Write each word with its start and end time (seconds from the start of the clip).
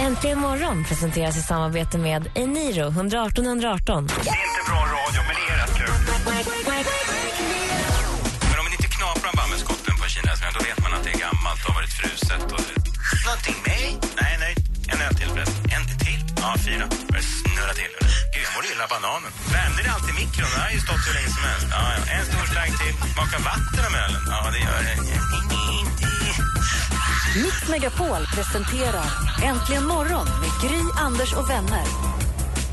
Äntligen 0.00 0.38
morgon 0.38 0.84
presenteras 0.84 1.36
i 1.36 1.42
samarbete 1.42 1.98
med 1.98 2.22
Eniro 2.34 2.86
118 2.88 3.46
118. 3.46 4.06
Det 4.06 4.12
är 4.12 4.18
inte 4.48 4.62
bra 4.70 4.80
radio, 4.96 5.20
men 5.26 5.34
det 5.38 5.44
är 5.52 5.56
rätt 5.62 5.74
kul. 5.80 5.94
Men 8.50 8.58
om 8.60 8.64
man 8.68 8.74
inte 8.78 8.90
knaprar 8.96 9.32
bambuskotten 9.40 9.94
på 10.00 10.04
kinesiska 10.14 10.48
då 10.58 10.60
vet 10.68 10.80
man 10.84 10.92
att 10.96 11.04
det 11.06 11.12
är 11.16 11.20
gammalt 11.26 11.60
och 11.64 11.68
har 11.70 11.76
varit 11.80 11.94
fruset. 12.00 12.42
Och... 12.54 12.64
Någonting 13.26 13.58
med? 13.68 13.86
Nej, 14.22 14.34
nej. 14.44 14.54
En 14.92 14.98
öl 15.06 15.14
till 15.20 15.30
förresten. 15.34 15.62
En 15.76 15.84
till? 16.04 16.20
Ja, 16.42 16.50
fyra. 16.66 16.84
Börjar 17.10 17.26
snurra 17.40 17.72
till. 17.80 17.92
Gud, 18.32 18.42
jag 18.46 18.52
mår 18.56 18.64
illa 18.72 18.86
bananen. 18.94 19.30
Värmde 19.54 19.80
det 19.84 19.90
alltid 19.96 20.12
i 20.14 20.16
mikron? 20.20 20.48
Det 20.54 20.60
har 20.66 20.72
ju 20.78 20.82
stått 20.86 21.02
hur 21.06 21.14
länge 21.18 21.30
som 21.36 21.44
helst. 21.50 21.66
Ja, 21.76 21.80
ja. 21.94 22.00
En 22.16 22.24
stor 22.30 22.44
slang 22.52 22.72
till. 22.80 22.94
Smaka 23.14 23.38
vatten 23.50 23.82
om 23.88 23.94
ölen? 24.04 24.22
Ja, 24.32 24.38
det 24.54 24.60
gör 24.66 24.80
det. 24.88 24.96
Mix 27.42 27.68
Megapol 27.68 28.26
presenterar 28.34 29.06
Äntligen 29.42 29.86
morgon 29.86 30.26
med 30.26 30.70
Gry, 30.70 30.80
Anders 30.96 31.34
och 31.34 31.50
vänner. 31.50 31.84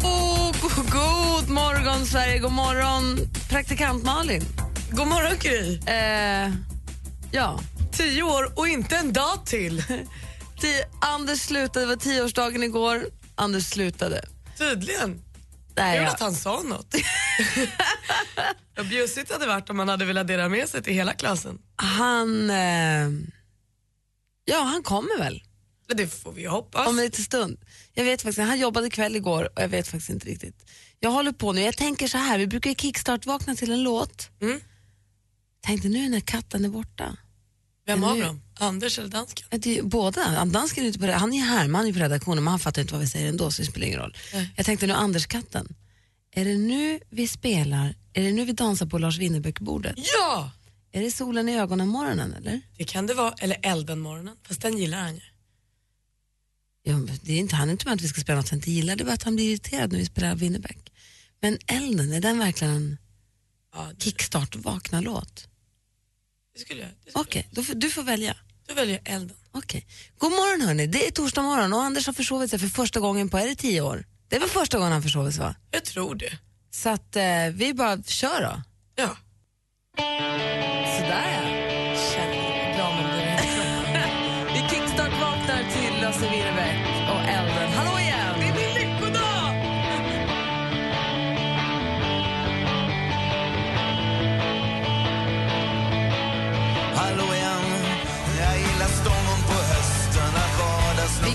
Oh, 0.04 0.52
god, 0.62 0.92
god 0.92 1.50
morgon, 1.50 2.06
Sverige. 2.06 2.40
God 2.40 2.52
morgon, 2.52 3.20
praktikant 3.50 4.04
Malin. 4.04 4.44
God 4.92 5.08
morgon, 5.08 5.38
Gry. 5.40 5.80
Eh, 5.86 6.52
ja. 7.32 7.60
Tio 7.92 8.24
år 8.24 8.52
och 8.56 8.68
inte 8.68 8.96
en 8.96 9.14
dag 9.14 9.46
till. 9.46 9.84
Tio, 10.62 10.86
Anders 11.02 11.40
slutade, 11.40 11.86
det 11.86 11.90
var 11.90 11.96
tioårsdagen 11.96 12.64
igår. 12.64 13.06
Anders 13.36 13.64
slutade. 13.64 14.22
Tydligen. 14.58 15.22
Nej, 15.76 15.98
Kul 15.98 16.06
ja. 16.06 16.12
att 16.12 16.20
han 16.20 16.36
sa 16.36 16.62
något. 16.62 16.96
Vad 18.78 18.88
bjussigt 18.88 19.32
hade 19.32 19.48
varit 19.48 19.70
om 19.70 19.80
han 19.80 19.90
hade 19.90 20.06
velat 20.06 20.28
dela 20.28 20.50
med 20.50 20.70
sig 20.70 20.84
till 20.84 20.94
hela 20.94 21.14
klassen. 21.14 21.58
Han... 21.76 22.50
Eh, 22.50 23.10
ja, 24.46 24.60
han 24.60 24.84
kommer 24.84 25.18
väl 25.20 25.44
Men 25.88 25.98
det 25.98 26.08
får 26.08 26.32
vi 26.32 26.46
hoppas. 26.46 26.88
om 26.88 27.00
en 27.00 27.06
liten 27.06 27.24
stund. 27.24 27.58
Jag 27.94 28.04
vet 28.04 28.22
faktiskt, 28.22 28.48
han 28.48 28.60
jobbade 28.60 28.90
kväll 28.90 29.16
igår 29.16 29.44
och 29.56 29.62
jag 29.62 29.68
vet 29.68 29.88
faktiskt 29.88 30.10
inte 30.10 30.28
riktigt. 30.28 30.72
Jag 31.00 31.12
håller 31.12 31.32
på 31.32 31.54
nu, 31.54 31.62
jag 31.62 31.78
tänker 31.78 32.08
så 32.08 32.18
här, 32.18 32.38
vi 32.38 32.48
brukar 32.48 32.74
kickstart-vakna 32.74 33.56
till 33.56 33.72
en 33.72 33.84
låt. 33.84 34.30
Mm. 34.42 34.60
Tänkte 35.62 35.90
nu 35.90 36.10
när 36.10 36.20
katten 36.20 36.66
är 36.66 36.70
borta. 36.70 37.18
Vem 37.86 38.04
av 38.04 38.20
dem? 38.20 38.42
Anders 38.60 39.00
eller 39.00 39.10
dansken? 39.10 39.48
Det 39.52 39.82
båda. 39.84 40.46
Dansken 40.46 40.84
är 40.84 40.88
ute 40.90 41.00
på, 41.00 41.12
han 41.12 41.34
är 41.34 41.42
här, 41.42 41.68
men 41.68 41.76
han 41.76 41.88
är 41.88 41.94
på 41.94 42.00
redaktionen 42.00 42.44
men 42.44 42.52
han 42.52 42.60
fattar 42.60 42.82
inte 42.82 42.94
vad 42.94 43.02
vi 43.02 43.08
säger 43.08 43.30
ändå 43.30 43.52
så 43.52 43.62
det 43.62 43.68
spelar 43.68 43.88
ingen 43.88 44.00
roll. 44.00 44.18
Jag 44.56 44.66
tänkte 44.66 44.88
nu 44.88 44.94
Anderskatten. 44.94 45.76
Är 46.36 46.46
det 46.46 46.58
nu 46.58 47.00
vi 47.10 47.28
spelar, 47.28 47.96
är 48.14 48.24
det 48.24 48.32
nu 48.32 48.46
vi 48.46 48.52
dansar 48.52 48.86
på 48.86 48.98
Lars 48.98 49.18
Winnerbäck-bordet? 49.20 49.96
Ja! 49.98 50.52
Är 50.92 51.02
det 51.02 51.12
solen 51.12 51.50
i 51.50 51.58
ögonen 51.60 51.88
morgonen 51.88 52.34
eller? 52.34 52.62
Det 52.78 52.84
kan 52.84 53.08
det 53.08 53.14
vara. 53.14 53.34
Eller 53.34 53.58
Elden-morgonen. 53.62 54.38
Fast 54.48 54.62
den 54.62 54.78
gillar 54.78 54.98
han 55.02 55.16
ju. 55.16 55.22
Ja, 56.84 57.00
det 57.24 57.34
är 57.34 57.38
inte, 57.38 57.56
han 57.56 57.68
är 57.68 57.72
inte 57.72 57.86
med 57.86 57.94
att 57.96 58.02
vi 58.02 58.08
ska 58.08 58.22
spela 58.22 58.38
något 58.40 58.50
han 58.50 58.58
inte 58.60 58.72
gillar, 58.72 58.96
det 58.96 59.04
är 59.04 59.06
bara 59.06 59.14
att 59.14 59.24
han 59.24 59.36
blir 59.36 59.50
irriterad 59.50 59.92
när 59.92 60.00
vi 60.00 60.06
spelar 60.06 60.36
Winnerbäck. 60.36 60.92
Men 61.40 61.58
Elden, 61.68 62.14
är 62.14 62.22
den 62.22 62.40
verkligen 62.40 62.74
en 62.74 62.98
Ja, 63.74 63.88
det, 63.96 64.04
kickstart 64.04 64.56
vakna-låt? 64.56 65.48
det 66.54 66.60
skulle 66.60 66.82
jag. 66.82 66.90
Okej, 67.14 67.48
får- 67.56 67.74
du 67.76 67.90
får 67.90 68.04
välja. 68.04 68.38
Då 68.68 68.74
väljer 68.74 69.02
jag 69.06 69.16
Elden. 69.16 69.38
Okej. 69.52 69.88
God 70.18 70.32
morgon 70.32 70.68
hörni, 70.68 70.88
det 70.88 71.08
är 71.08 71.12
torsdag 71.12 71.42
morgon 71.42 71.74
och 71.74 71.84
Anders 71.84 72.06
har 72.06 72.14
försovit 72.14 72.50
sig 72.50 72.60
för 72.60 72.68
första 72.68 73.00
gången 73.00 73.30
på, 73.30 73.38
är 73.38 73.48
det 73.48 73.56
tio 73.56 73.82
år? 73.82 74.06
Det 74.28 74.36
är 74.36 74.40
väl 74.40 74.50
första 74.50 74.78
gången 74.78 74.94
han 74.94 75.04
försovit 75.04 75.34
sig 75.36 75.44
va? 75.44 75.56
Jag 75.72 75.86
tror 75.86 76.16
det. 76.16 76.38
Så 76.72 76.90
att 76.90 77.16
eh, 77.16 77.48
vi 77.54 77.74
bara 77.74 78.04
kör 78.04 78.42
då. 78.42 78.62
Ja. 78.96 79.18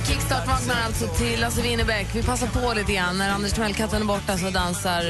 Kickstart 0.09 0.47
vaknar 0.47 0.75
alltså 0.87 1.07
till 1.09 1.41
Lasse 1.41 1.63
Winnerbäck. 1.63 2.07
Vi 2.15 2.23
passar 2.23 2.47
på 2.47 2.73
lite 2.75 2.93
grann. 2.93 3.19
När 3.19 3.31
Anders 3.31 3.53
Timell-katten 3.53 4.03
är 4.03 4.07
borta 4.07 4.39
så 4.39 4.51
dansar 4.51 5.03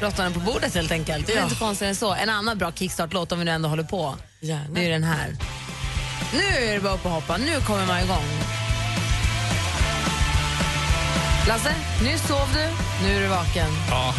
råttorna 0.00 0.30
på 0.30 0.40
bordet 0.40 0.74
helt 0.74 0.92
enkelt. 0.92 1.26
Det 1.26 1.32
är 1.32 1.36
Ja. 1.36 1.42
inte 1.44 1.54
konstigt 1.54 1.88
än 1.88 1.96
så. 1.96 2.14
En 2.14 2.28
annan 2.30 2.58
bra 2.58 2.72
kickstart-låt 2.72 3.32
om 3.32 3.38
vi 3.38 3.44
nu 3.44 3.50
ändå 3.50 3.68
håller 3.68 3.82
på. 3.82 4.16
Gärna. 4.40 4.64
Det 4.74 4.86
är 4.86 4.90
den 4.90 5.04
här. 5.04 5.36
Nu 6.32 6.66
är 6.66 6.74
det 6.74 6.80
bara 6.80 6.94
upp 6.94 7.04
och 7.04 7.10
hoppa. 7.10 7.36
Nu 7.36 7.60
kommer 7.60 7.86
man 7.86 8.00
igång. 8.04 8.24
Lasse, 11.48 11.74
nu 12.02 12.18
sov 12.18 12.48
du. 12.54 12.68
Nu 13.06 13.16
är 13.16 13.20
du 13.20 13.26
vaken. 13.26 13.68
Ja. 13.90 14.14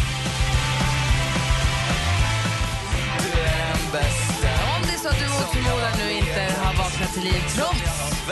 Om 4.76 4.82
det 4.86 4.94
är 4.94 4.98
så 5.02 5.08
att 5.08 5.18
du 5.20 5.26
mot 5.28 5.52
förmodan 5.52 5.92
nu 5.98 6.12
inte 6.12 6.54
har 6.62 6.74
vaknat 6.74 7.12
till 7.14 7.22
liv 7.22 7.42
trots 7.54 8.22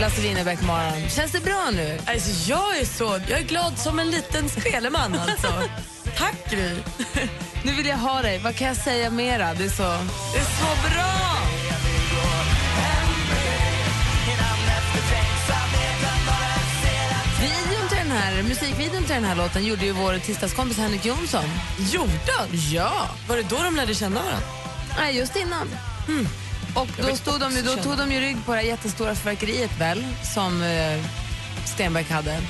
Lasse 0.00 0.20
Winnerbäck 0.20 0.62
morgon. 0.62 1.08
Känns 1.08 1.32
det 1.32 1.40
bra 1.40 1.70
nu? 1.72 1.98
Alltså, 2.06 2.50
jag 2.50 2.78
är 2.78 2.84
så... 2.84 3.20
Jag 3.28 3.40
är 3.40 3.44
glad 3.44 3.78
som 3.78 3.98
en 3.98 4.10
liten 4.10 4.48
speleman 4.48 5.14
alltså. 5.14 5.48
Tack 6.18 6.50
Gry. 6.50 6.70
Nu 7.64 7.72
vill 7.72 7.86
jag 7.86 7.96
ha 7.96 8.22
dig. 8.22 8.38
Vad 8.38 8.56
kan 8.56 8.66
jag 8.66 8.76
säga 8.76 9.10
mera? 9.10 9.54
Det 9.54 9.64
är 9.64 9.68
så... 9.68 9.82
Det 9.82 10.38
är 10.38 10.44
så 10.44 10.88
bra! 10.88 11.12
Den 17.90 18.16
här, 18.16 18.42
musikvideon 18.42 19.02
till 19.04 19.14
den 19.14 19.24
här 19.24 19.36
låten 19.36 19.64
gjorde 19.64 19.84
ju 19.84 19.92
vår 19.92 20.18
tisdagskompis 20.18 20.78
Henrik 20.78 21.04
Jonsson. 21.04 21.44
Gjorde 21.92 22.32
han? 22.38 22.48
Ja! 22.72 23.08
Var 23.28 23.36
det 23.36 23.42
då 23.42 23.56
de 23.62 23.76
lärde 23.76 23.94
känna 23.94 24.22
varandra? 24.22 24.46
Nej, 24.98 25.16
just 25.16 25.36
innan. 25.36 25.68
Och 26.76 26.88
då, 26.96 27.16
stod 27.16 27.40
de, 27.40 27.62
då 27.62 27.82
tog 27.82 27.96
de 27.96 28.12
ju 28.12 28.20
rygg 28.20 28.36
på 28.46 28.52
det 28.52 28.58
här 28.58 28.66
jättestora 28.66 29.14
fyrverkeriet 29.14 29.80
väl, 29.80 30.06
som 30.34 30.62
eh, 30.62 31.04
Stenbeck 31.64 32.10
hade. 32.10 32.40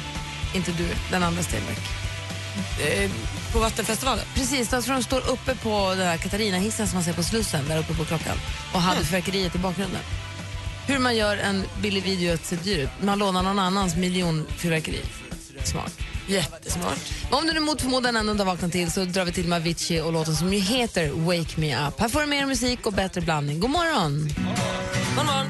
Inte 0.54 0.72
du, 0.72 0.88
den 1.10 1.22
andra 1.22 1.42
Stenbeck. 1.42 1.78
Eh, 2.80 3.10
på 3.52 3.58
Vattenfestivalen? 3.58 4.24
Precis, 4.34 4.72
jag 4.72 4.84
tror 4.84 4.94
de 4.94 5.02
står 5.02 5.30
uppe 5.30 5.54
på 5.54 5.94
den 5.96 6.06
här 6.06 6.16
Katarina-hissen 6.16 6.86
som 6.86 6.96
man 6.96 7.04
ser 7.04 7.12
på 7.12 7.22
Slussen, 7.22 7.68
där 7.68 7.78
uppe 7.78 7.94
på 7.94 8.04
klockan, 8.04 8.36
och 8.74 8.80
hade 8.80 9.04
fyrverkeriet 9.04 9.54
i 9.54 9.58
bakgrunden. 9.58 10.00
Hur 10.86 10.98
man 10.98 11.16
gör 11.16 11.36
en 11.36 11.64
billig 11.82 12.02
video 12.02 12.34
att 12.34 12.44
se 12.44 12.56
dyr 12.56 12.78
ut. 12.78 12.90
Man 13.00 13.18
lånar 13.18 13.42
någon 13.42 13.58
annans 13.58 13.96
miljonfyrverkeri. 13.96 15.00
Smart. 15.64 15.98
Jättesmart. 16.26 16.98
Men 17.30 17.38
Om 17.38 17.46
du 17.46 17.52
nu 17.52 17.60
mot 17.60 17.80
förmodan 17.80 18.16
ändå 18.16 18.32
inte 18.32 18.44
har 18.44 18.52
vaknat 18.52 18.72
till 18.72 18.90
så 18.90 19.04
drar 19.04 19.24
vi 19.24 19.32
till 19.32 19.48
med 19.48 19.56
Avicii 19.56 20.00
och 20.00 20.12
låten 20.12 20.36
som 20.36 20.52
ju 20.52 20.58
heter 20.58 21.10
Wake 21.10 21.60
Me 21.60 21.86
Up. 21.88 22.00
Här 22.00 22.08
får 22.08 22.20
du 22.20 22.26
mer 22.26 22.46
musik 22.46 22.86
och 22.86 22.92
bättre 22.92 23.20
blandning. 23.20 23.60
God 23.60 23.70
morgon! 23.70 24.28
God 25.16 25.24
morgon. 25.26 25.46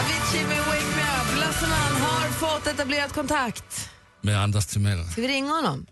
Avicii 0.00 0.44
med 0.48 0.58
Wake 0.58 0.96
Me 0.96 1.02
Up. 1.02 1.40
Lasseman 1.40 2.02
har 2.02 2.28
fått 2.30 2.66
etablerad 2.66 3.12
kontakt. 3.12 3.90
med 4.20 4.40
Anders 4.42 4.66
Timell. 4.66 5.04
Ska 5.04 5.20
vi 5.20 5.28
ringa 5.28 5.50
honom? 5.52 5.86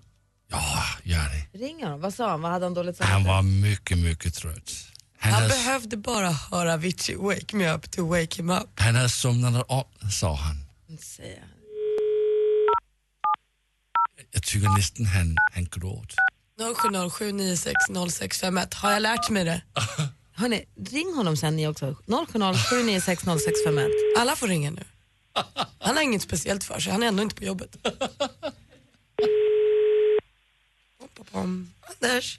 Ja, 0.48 0.84
gör 1.02 1.25
det. 1.52 1.58
Ring 1.58 1.82
honom. 1.84 2.00
Vad 2.00 2.14
sa 2.14 2.31
han? 2.31 2.43
Vad 2.43 2.52
hade 2.52 2.64
han 2.66 2.75
dåligt 2.75 2.96
sagt? 2.96 3.10
Han 3.10 3.25
var 3.25 3.43
mycket, 3.43 3.98
mycket 3.98 4.34
trött. 4.34 4.72
Han, 5.19 5.32
Han 5.32 5.43
hade, 5.43 5.54
behövde 5.54 5.96
bara 5.96 6.31
höra 6.31 6.72
Avicii 6.75 7.14
Wake 7.16 7.56
Me 7.56 7.72
Up 7.75 7.90
to 7.90 8.06
Wake 8.08 8.37
Him 8.37 8.50
Up. 8.50 8.66
han 8.76 8.94
hade 8.94 9.08
somnat 9.08 9.64
om, 9.69 9.84
sa 10.12 10.34
han. 10.34 10.56
Jag 14.32 14.43
tycker 14.43 14.76
nästan 14.76 15.06
han, 15.06 15.37
han 15.54 15.64
gråt. 15.64 16.14
070 17.12 17.32
96 17.32 17.75
0651. 18.12 18.75
Har 18.75 18.92
jag 18.92 19.02
lärt 19.02 19.31
mig 19.31 19.44
det? 19.44 19.62
Hörni, 20.32 20.64
ring 20.90 21.14
honom 21.14 21.37
sen 21.37 21.56
ni 21.56 21.69
också. 21.69 21.94
070 22.06 22.54
796 22.70 23.22
0651. 23.22 23.88
Alla 24.19 24.37
får 24.37 24.49
ringa 24.49 24.70
nu. 24.70 24.84
Han 25.78 25.96
har 25.96 26.02
inget 26.02 26.22
speciellt 26.22 26.64
för 26.64 26.81
sig, 26.81 26.92
han 26.92 27.02
är 27.02 27.06
ändå 27.06 27.22
inte 27.22 27.34
på 27.34 27.44
jobbet. 27.44 27.76
Pom. 31.24 31.72
Anders, 32.02 32.38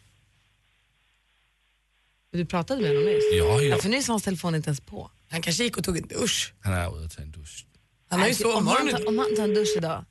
Du 2.31 2.45
pratade 2.45 2.81
med 2.81 2.89
honom 2.89 3.03
nyss? 3.05 3.23
Ja, 3.33 3.61
ja. 3.61 3.77
För 3.77 3.89
nyss 3.89 4.07
var 4.07 4.13
hans 4.13 4.23
telefon 4.23 4.55
inte 4.55 4.67
ens 4.69 4.79
på. 4.81 5.11
Han 5.29 5.41
kanske 5.41 5.63
gick 5.63 5.77
och 5.77 5.83
tog 5.83 5.97
en 5.97 6.07
dusch. 6.07 6.53
Han 6.59 6.73
är 6.73 6.87
ute 6.87 7.05
och 7.05 7.11
tar 7.11 7.23
en 7.23 7.31
dusch. 7.31 7.65
Han 8.09 8.19
har 8.19 8.27
ju 8.27 8.33
om, 8.33 8.37
sovmorgon. 8.39 8.89
tar, 8.89 9.07
om 9.07 9.17
han 9.17 9.35
tar 9.35 9.43
en 9.43 9.53
dusch 9.53 9.73
idag. 9.77 10.05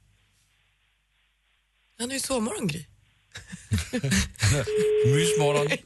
Han 1.99 2.09
har 2.09 2.15
ju 2.15 2.21
sovmorgon, 2.21 2.67
Gry. 2.69 2.85
Mysmorgon. 5.07 5.69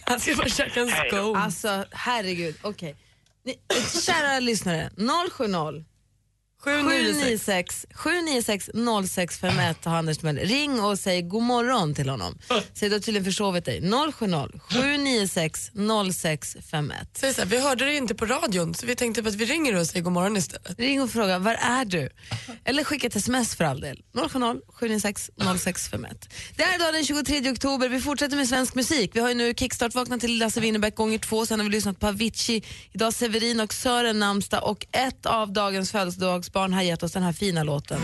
Han 0.00 0.20
ska 0.20 0.36
bara 0.36 0.48
käka 0.48 0.80
en 0.80 0.88
scone. 0.90 1.38
Alltså, 1.38 1.84
herregud. 1.90 2.54
Okej. 2.62 2.96
Ni- 3.44 3.58
Kära 4.02 4.40
lyssnare, 4.40 4.90
070 5.30 5.84
796 6.64 7.86
796 7.94 8.70
0651 8.74 9.84
har 9.84 9.96
Anders 9.96 10.18
Timell. 10.18 10.38
Ring 10.38 10.80
och 10.80 10.98
säg 10.98 11.22
god 11.22 11.42
morgon 11.42 11.94
till 11.94 12.08
honom. 12.08 12.38
Säg 12.74 12.88
du 12.88 12.94
har 12.94 13.00
tydligen 13.00 13.24
försovit 13.24 13.64
dig. 13.64 13.80
070 14.12 14.60
796 14.70 15.70
0651. 16.14 17.08
Säg 17.12 17.34
så 17.34 17.40
här, 17.40 17.48
vi 17.48 17.60
hörde 17.60 17.84
det 17.84 17.96
inte 17.96 18.14
på 18.14 18.26
radion 18.26 18.74
så 18.74 18.86
vi 18.86 18.96
tänkte 18.96 19.22
på 19.22 19.28
att 19.28 19.34
vi 19.34 19.44
ringer 19.44 19.76
och 19.76 19.86
säger 19.86 20.02
god 20.02 20.12
morgon 20.12 20.36
istället. 20.36 20.78
Ring 20.78 21.02
och 21.02 21.10
fråga, 21.10 21.38
var 21.38 21.54
är 21.54 21.84
du? 21.84 22.10
Eller 22.64 22.84
skicka 22.84 23.06
ett 23.06 23.16
sms 23.16 23.56
för 23.56 23.64
all 23.64 23.80
del. 23.80 24.02
070 24.14 24.60
796 24.72 25.30
0651. 25.36 26.28
Det 26.56 26.62
är 26.62 26.74
idag 26.74 26.94
den 26.94 27.04
23 27.04 27.50
oktober. 27.50 27.88
Vi 27.88 28.00
fortsätter 28.00 28.36
med 28.36 28.48
svensk 28.48 28.74
musik. 28.74 29.10
Vi 29.14 29.20
har 29.20 29.28
ju 29.28 29.34
nu 29.34 29.54
kickstart-vaknat 29.54 30.20
till 30.20 30.38
Lasse 30.38 30.60
Winnerbäck 30.60 30.96
gånger 30.96 31.18
två. 31.18 31.46
Sen 31.46 31.60
har 31.60 31.64
vi 31.64 31.70
lyssnat 31.72 32.00
på 32.00 32.06
Avicii. 32.06 32.64
Idag 32.92 33.14
Severin 33.14 33.60
och 33.60 33.72
Sören 33.72 34.18
namnsdag 34.18 34.64
och 34.64 34.86
ett 34.92 35.26
av 35.26 35.52
dagens 35.52 35.90
barn 36.56 36.72
har 36.72 36.82
gett 36.82 37.02
oss 37.02 37.12
den 37.12 37.22
här 37.22 37.32
fina 37.32 37.62
låten. 37.62 38.00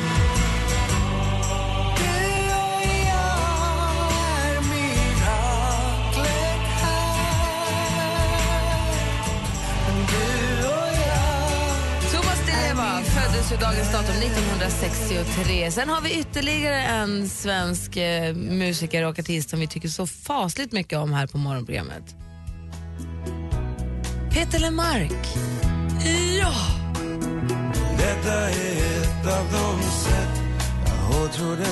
Thomas 12.12 12.46
Di 12.46 12.52
Leva 12.52 13.02
föddes 13.02 13.52
ju 13.52 13.56
dagens 13.56 13.92
datum 13.92 14.16
1963. 14.16 15.70
Sen 15.70 15.88
har 15.88 16.00
vi 16.00 16.20
ytterligare 16.20 16.82
en 16.82 17.28
svensk 17.28 17.96
eh, 17.96 18.34
musiker 18.34 19.04
och 19.04 19.18
artist 19.18 19.50
som 19.50 19.60
vi 19.60 19.66
tycker 19.66 19.88
så 19.88 20.06
fasligt 20.06 20.72
mycket 20.72 20.98
om 20.98 21.12
här 21.12 21.26
på 21.26 21.38
morgonprogrammet. 21.38 22.16
Peter 24.30 24.58
Lemark. 24.58 25.26
Ja! 26.40 26.81
Detta 28.02 28.50
är 28.50 29.02
ett 29.02 29.26
av 29.26 29.46
de 29.52 29.82
sätt 29.82 30.42
jag 30.86 30.92
hårdtror 30.92 31.56
dig 31.56 31.66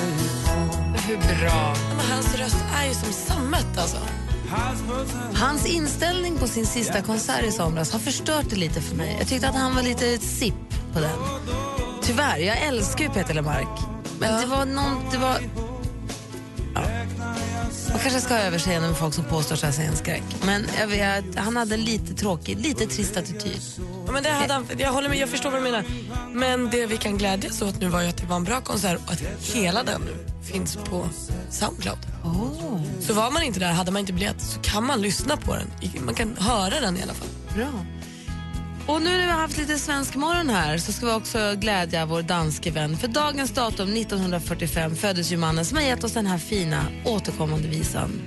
på 0.45 0.51
Hur 1.07 1.17
bra? 1.17 1.75
Men 1.97 2.05
hans 2.11 2.35
röst 2.35 2.63
är 2.75 2.87
ju 2.87 2.93
som 2.93 3.13
sammet 3.13 3.77
alltså. 3.77 3.97
Hans 5.35 5.65
inställning 5.65 6.37
på 6.37 6.47
sin 6.47 6.65
sista 6.65 7.01
konsert 7.01 7.43
i 7.45 7.51
somras 7.51 7.91
har 7.91 7.99
förstört 7.99 8.45
det 8.49 8.55
lite 8.55 8.81
för 8.81 8.95
mig. 8.95 9.15
Jag 9.19 9.27
tyckte 9.27 9.49
att 9.49 9.55
han 9.55 9.75
var 9.75 9.83
lite 9.83 10.17
sipp 10.17 10.93
på 10.93 10.99
den. 10.99 11.17
Tyvärr, 12.01 12.37
jag 12.37 12.57
älskar 12.57 13.03
ju 13.03 13.09
Peter 13.09 13.33
Lemark. 13.33 13.79
Men 14.19 14.41
det 14.41 14.47
var 14.47 14.65
någon... 14.65 15.11
Det 15.11 15.17
var... 15.17 15.37
Man 17.91 17.99
kanske 17.99 18.21
ska 18.21 18.33
ha 18.33 18.41
överseende 18.41 18.87
med 18.87 18.97
folk 18.97 19.13
som 19.13 19.23
påstår 19.23 19.55
sig 19.55 19.67
ha 19.69 19.73
scenskräck. 19.73 20.23
Men 20.45 20.67
jag 20.79 20.87
vet, 20.87 21.35
han 21.35 21.57
hade 21.57 21.77
lite 21.77 22.13
tråkig, 22.13 22.59
lite 22.59 22.85
trist 22.87 23.17
attityd. 23.17 23.59
Ja, 24.05 24.11
men 24.11 24.23
det 24.23 24.29
hade 24.29 24.53
han, 24.53 24.65
jag 24.77 24.91
håller 24.93 25.09
med, 25.09 25.17
jag 25.17 25.29
förstår 25.29 25.51
vad 25.51 25.59
du 25.59 25.63
menar. 25.63 25.83
Men 26.33 26.69
det 26.69 26.85
vi 26.85 26.97
kan 26.97 27.17
glädjas 27.17 27.61
åt 27.61 27.81
nu 27.81 27.87
var 27.87 28.01
ju 28.01 28.07
att 28.07 28.17
det 28.17 28.25
var 28.25 28.35
en 28.35 28.43
bra 28.43 28.61
konsert 28.61 28.99
och 29.05 29.11
att 29.11 29.21
hela 29.53 29.83
den 29.83 30.01
nu 30.01 30.43
finns 30.43 30.75
på 30.75 31.05
Soundcloud. 31.49 31.97
Oh, 32.23 32.81
Så 32.99 33.13
var 33.13 33.31
man 33.31 33.43
inte 33.43 33.59
där, 33.59 33.71
hade 33.71 33.91
man 33.91 33.99
inte 33.99 34.13
biljett, 34.13 34.41
så 34.41 34.59
kan 34.59 34.85
man 34.85 35.01
lyssna 35.01 35.37
på 35.37 35.55
den. 35.55 35.67
Man 36.05 36.15
kan 36.15 36.37
höra 36.37 36.79
den 36.81 36.97
i 36.97 37.03
alla 37.03 37.13
fall. 37.13 37.27
bra. 37.55 37.85
Och 38.87 39.01
nu 39.01 39.09
när 39.09 39.25
vi 39.25 39.31
har 39.31 39.39
haft 39.39 39.57
lite 39.57 39.77
svensk 39.77 40.15
morgon 40.15 40.49
här 40.49 40.77
så 40.77 40.91
ska 40.91 41.05
vi 41.05 41.11
också 41.11 41.55
glädja 41.55 42.05
vår 42.05 42.21
danske 42.21 42.71
vän. 42.71 42.97
För 42.97 43.07
dagens 43.07 43.51
datum 43.51 43.93
1945 43.93 44.95
föddes 44.95 45.31
ju 45.31 45.37
mannen 45.37 45.65
som 45.65 45.77
har 45.77 45.83
gett 45.83 46.03
oss 46.03 46.13
den 46.13 46.25
här 46.25 46.37
fina 46.37 46.85
återkommande 47.05 47.67
visan. 47.67 48.21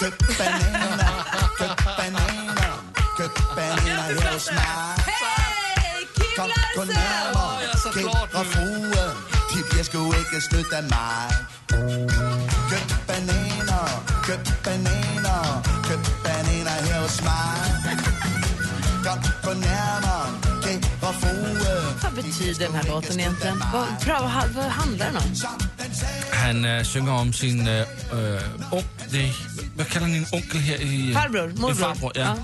Køb 0.00 0.14
bananer, 0.38 1.24
køb 1.58 1.84
bananer, 1.96 2.74
køb 3.18 3.30
bananer 3.56 4.20
her 4.20 4.32
hos 4.32 4.50
mig. 4.50 5.04
Kom, 6.36 6.50
gå 6.76 6.84
nærmere, 6.84 7.62
kære 7.94 8.44
frue, 8.44 9.04
de 9.52 9.62
bliver 9.70 9.84
sgu 9.84 10.12
ikke 10.12 10.40
snydt 10.40 10.72
af 10.72 10.82
mig. 10.82 11.28
Køb 12.70 12.88
bananer, 13.08 13.86
køb 14.26 14.48
bananer, 14.64 15.03
Vad 22.02 22.14
betyder 22.14 22.66
den 22.66 22.74
här 22.74 22.84
låten 22.88 23.20
egentligen? 23.20 23.62
Vad, 23.72 23.86
bra, 24.04 24.20
vad, 24.20 24.50
vad 24.50 24.64
handlar 24.64 25.06
den 25.06 25.16
om? 25.16 25.22
Han 26.32 26.64
äh, 26.64 26.82
synger 26.82 27.12
om 27.12 27.32
sin... 27.32 27.68
Äh, 27.68 27.86
onk, 28.70 28.84
det, 29.10 29.32
vad 29.76 29.88
kallar 29.88 30.06
ni 30.06 30.16
en 30.18 30.26
onkel 30.32 30.60
här 30.60 30.82
i... 30.82 31.14
Farbror, 31.14 31.48
morbror. 31.48 31.74
farbror, 31.74 32.12
ja. 32.14 32.20
Ja. 32.20 32.36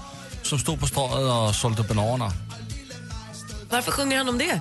Som 0.42 0.58
stod 0.58 0.80
på 0.80 0.86
strået 0.86 1.48
och 1.48 1.54
sålde 1.54 1.82
bananer. 1.82 2.32
Varför 3.70 3.92
sjunger 3.92 4.18
han 4.18 4.28
om 4.28 4.38
det? 4.38 4.60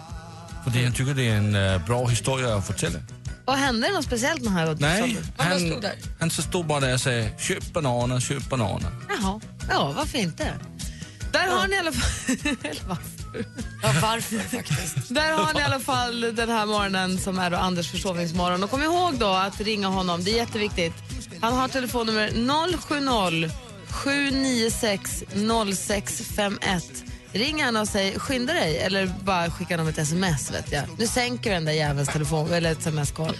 För 0.63 0.83
han 0.83 0.93
tycker 0.93 1.13
det 1.13 1.29
är 1.29 1.37
en 1.37 1.55
äh, 1.55 1.85
bra 1.85 2.07
historia 2.07 2.55
att 2.55 2.67
berätta. 2.67 2.99
Och 3.45 3.57
hände 3.57 3.87
det 3.87 3.93
något 3.93 4.05
speciellt 4.05 4.41
med 4.41 4.53
här 4.53 4.75
Nej? 4.79 5.17
Han 5.37 5.47
han, 5.47 5.59
stod 5.59 5.81
där. 5.81 5.93
han 6.19 6.29
så 6.29 6.41
stod 6.41 6.65
bara 6.65 6.79
där 6.79 6.93
och 6.93 7.01
sa 7.01 7.09
köp 7.37 7.73
bananer, 7.73 8.19
köp 8.19 8.49
bananer. 8.49 8.91
Jaha, 9.09 9.39
ja 9.69 9.93
varför 9.95 10.17
inte? 10.17 10.53
Där 11.39 11.47
har 11.47 11.67
ni 11.67 11.75
i 11.75 11.79
alla 11.79 11.91
fall... 11.91 12.35
Eller 12.63 12.83
varför? 12.87 13.45
Ja, 13.83 13.93
varför 14.01 14.37
faktiskt? 14.37 15.09
Där 15.09 15.31
har 15.31 15.53
ni 15.53 15.59
i 15.59 15.63
alla 15.63 15.79
fall 15.79 16.35
den 16.35 16.49
här 16.49 16.65
morgonen 16.65 17.17
som 17.17 17.39
är 17.39 17.49
då 17.49 17.57
Anders 17.57 17.91
försovningsmorgon. 17.91 18.63
Och 18.63 18.69
kom 18.69 18.83
ihåg 18.83 19.13
då 19.19 19.27
att 19.27 19.61
ringa 19.61 19.87
honom, 19.87 20.23
det 20.23 20.31
är 20.31 20.35
jätteviktigt. 20.35 20.93
Han 21.41 21.53
har 21.53 21.67
telefonnummer 21.67 22.29
070 22.77 23.51
796 23.89 25.23
0651. 25.75 27.08
Ring 27.33 27.59
gärna 27.59 27.81
och 27.81 27.87
säg 27.87 28.19
skynda 28.19 28.53
dig 28.53 28.77
eller 28.77 29.13
bara 29.23 29.49
skicka 29.49 29.73
honom 29.73 29.87
ett 29.87 29.97
sms. 29.97 30.51
Vet 30.51 30.71
jag. 30.71 30.83
Nu 30.97 31.07
sänker 31.07 31.49
vi 31.49 31.53
den 31.53 31.65
där 31.65 31.71
jävelns 31.73 32.09
telefon 32.09 32.53
eller 32.53 32.71
ett 32.71 32.79
sms-call. 32.79 33.35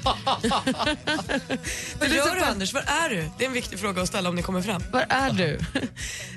Vad 1.99 2.09
gör 2.09 2.35
du 2.35 2.41
Anders? 2.41 2.73
Var 2.73 2.81
är 2.81 3.09
du? 3.09 3.29
Det 3.37 3.43
är 3.43 3.47
en 3.47 3.53
viktig 3.53 3.79
fråga 3.79 4.01
att 4.01 4.07
ställa 4.07 4.29
om 4.29 4.35
ni 4.35 4.41
kommer 4.41 4.61
fram. 4.61 4.83
Var 4.91 5.05
är 5.09 5.31
du? 5.31 5.59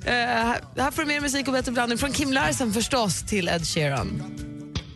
Eh, 0.04 0.12
här- 0.14 0.90
får 0.90 1.02
du 1.02 1.08
mer 1.08 1.20
musik 1.20 1.46
och 1.46 1.52
bättre 1.52 1.72
blandning 1.72 1.98
från 1.98 2.12
Kim 2.12 2.32
Larsen 2.32 2.72
förstås 2.72 3.22
till 3.22 3.48
Ed 3.48 3.66
Sheeran. 3.66 4.22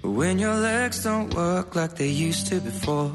When 0.02 0.40
your 0.40 0.60
legs 0.62 1.06
don't 1.06 1.34
work 1.34 1.74
like 1.74 1.96
they 1.96 2.28
used 2.28 2.48
to 2.50 2.60
before 2.70 3.10